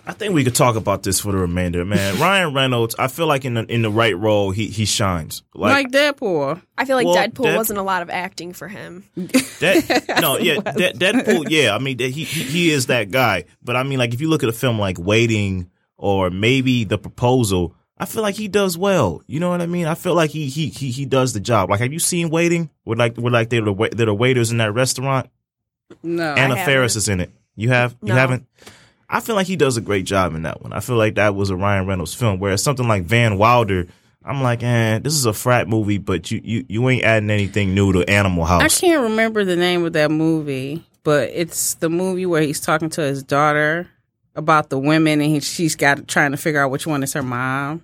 [0.05, 2.19] I think we could talk about this for the remainder, man.
[2.19, 5.43] Ryan Reynolds, I feel like in the in the right role, he he shines.
[5.53, 6.61] Like, Deadpool.
[6.77, 9.05] I feel like Well, Deadpool Dead- wasn't a lot of acting for him.
[9.15, 11.45] That, no, yeah, De- Deadpool.
[11.49, 13.45] Yeah, I mean, he he he is that guy.
[13.63, 16.97] But I mean, like if you look at a film like Waiting or maybe The
[16.97, 19.21] Proposal, I feel like he does well.
[19.25, 19.85] You know what I mean?
[19.85, 21.69] I feel like he he he he does the job.
[21.69, 22.69] Like, have you seen Waiting?
[22.83, 25.29] With like with like they're the wait- they're the waiters in that restaurant.
[26.03, 26.33] No.
[26.33, 26.65] Anna haven't.
[26.73, 27.31] Faris is in it.
[27.55, 28.15] You have you No.
[28.15, 28.47] haven't?
[29.13, 30.73] I feel like he does a great job in that one.
[30.73, 32.39] I feel like that was a Ryan Reynolds film.
[32.39, 33.87] Whereas something like Van Wilder.
[34.25, 37.75] I'm like, eh, this is a frat movie, but you, you, you ain't adding anything
[37.75, 38.61] new to Animal House.
[38.63, 42.89] I can't remember the name of that movie, but it's the movie where he's talking
[42.91, 43.87] to his daughter
[44.35, 47.21] about the women, and he, she's got trying to figure out which one is her
[47.21, 47.83] mom.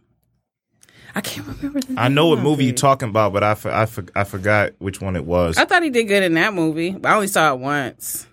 [1.14, 3.70] I can't remember the name I know what movie you're talking about, but I, for,
[3.70, 5.58] I, for, I forgot which one it was.
[5.58, 8.28] I thought he did good in that movie, but I only saw it once.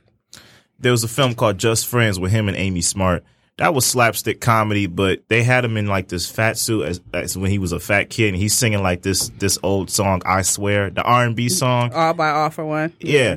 [0.79, 3.25] There was a film called Just Friends with him and Amy Smart.
[3.59, 7.39] That was slapstick comedy, but they had him in like this fat suit as, as
[7.39, 10.43] when he was a fat kid, and he's singing like this this old song, "I
[10.43, 11.93] Swear," the R and B song.
[11.95, 12.93] All by all for one.
[13.01, 13.37] Yeah,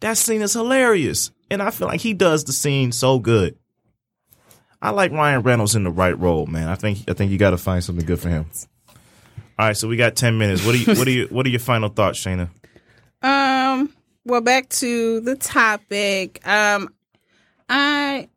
[0.00, 3.56] that scene is hilarious, and I feel like he does the scene so good.
[4.82, 6.68] I like Ryan Reynolds in the right role, man.
[6.68, 8.46] I think I think you got to find something good for him.
[9.58, 10.66] All right, so we got ten minutes.
[10.66, 12.48] What are you what are you what are your final thoughts, Shayna?
[13.22, 13.92] Um.
[14.24, 16.46] Well, back to the topic.
[16.46, 16.92] Um,
[17.68, 18.28] I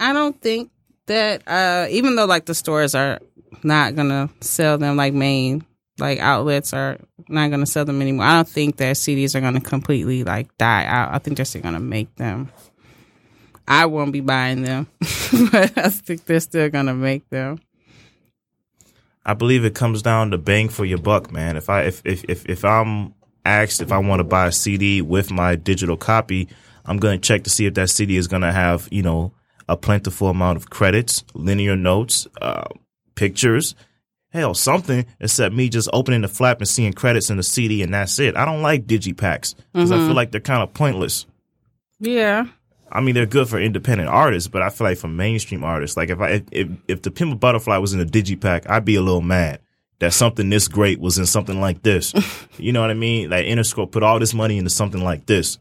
[0.00, 0.70] I don't think
[1.06, 3.20] that uh, even though like the stores are
[3.62, 5.64] not gonna sell them, like main
[5.98, 6.98] like outlets are
[7.28, 8.26] not gonna sell them anymore.
[8.26, 11.14] I don't think that CDs are gonna completely like die out.
[11.14, 12.50] I think they're still gonna make them.
[13.68, 14.86] I won't be buying them,
[15.50, 17.58] but I think they're still gonna make them.
[19.24, 21.56] I believe it comes down to bang for your buck, man.
[21.56, 23.14] If I if if if, if I'm
[23.46, 26.48] asked if I want to buy a CD with my digital copy,
[26.84, 29.32] I'm going to check to see if that CD is going to have you know
[29.68, 32.68] a plentiful amount of credits, liner notes, uh,
[33.14, 33.74] pictures,
[34.30, 37.94] hell something except me just opening the flap and seeing credits in the CD and
[37.94, 38.36] that's it.
[38.36, 41.26] I don't like digipacks because I feel like they're kind of pointless.
[41.98, 42.46] Yeah,
[42.90, 46.10] I mean, they're good for independent artists, but I feel like for mainstream artists, like
[46.10, 49.22] if I if if the Pimp Butterfly was in a digipack, I'd be a little
[49.22, 49.60] mad
[49.98, 52.14] that something this great was in something like this.
[52.58, 53.30] you know what I mean?
[53.30, 55.58] Like Interscope put all this money into something like this.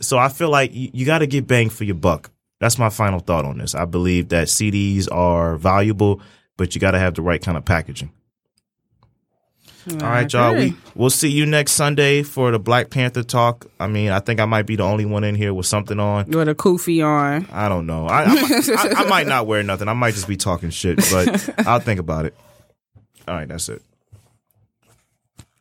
[0.00, 2.30] So I feel like you, you got to get bang for your buck.
[2.58, 3.74] That's my final thought on this.
[3.74, 6.20] I believe that CDs are valuable,
[6.56, 8.10] but you got to have the right kind of packaging.
[9.92, 10.54] All right, y'all.
[10.54, 13.66] We we'll see you next Sunday for the Black Panther talk.
[13.80, 16.26] I mean, I think I might be the only one in here with something on.
[16.26, 17.46] with a kufi on.
[17.50, 18.06] I don't know.
[18.06, 19.88] I, I, I, I might not wear nothing.
[19.88, 22.34] I might just be talking shit, but I'll think about it.
[23.28, 23.82] All right, that's it.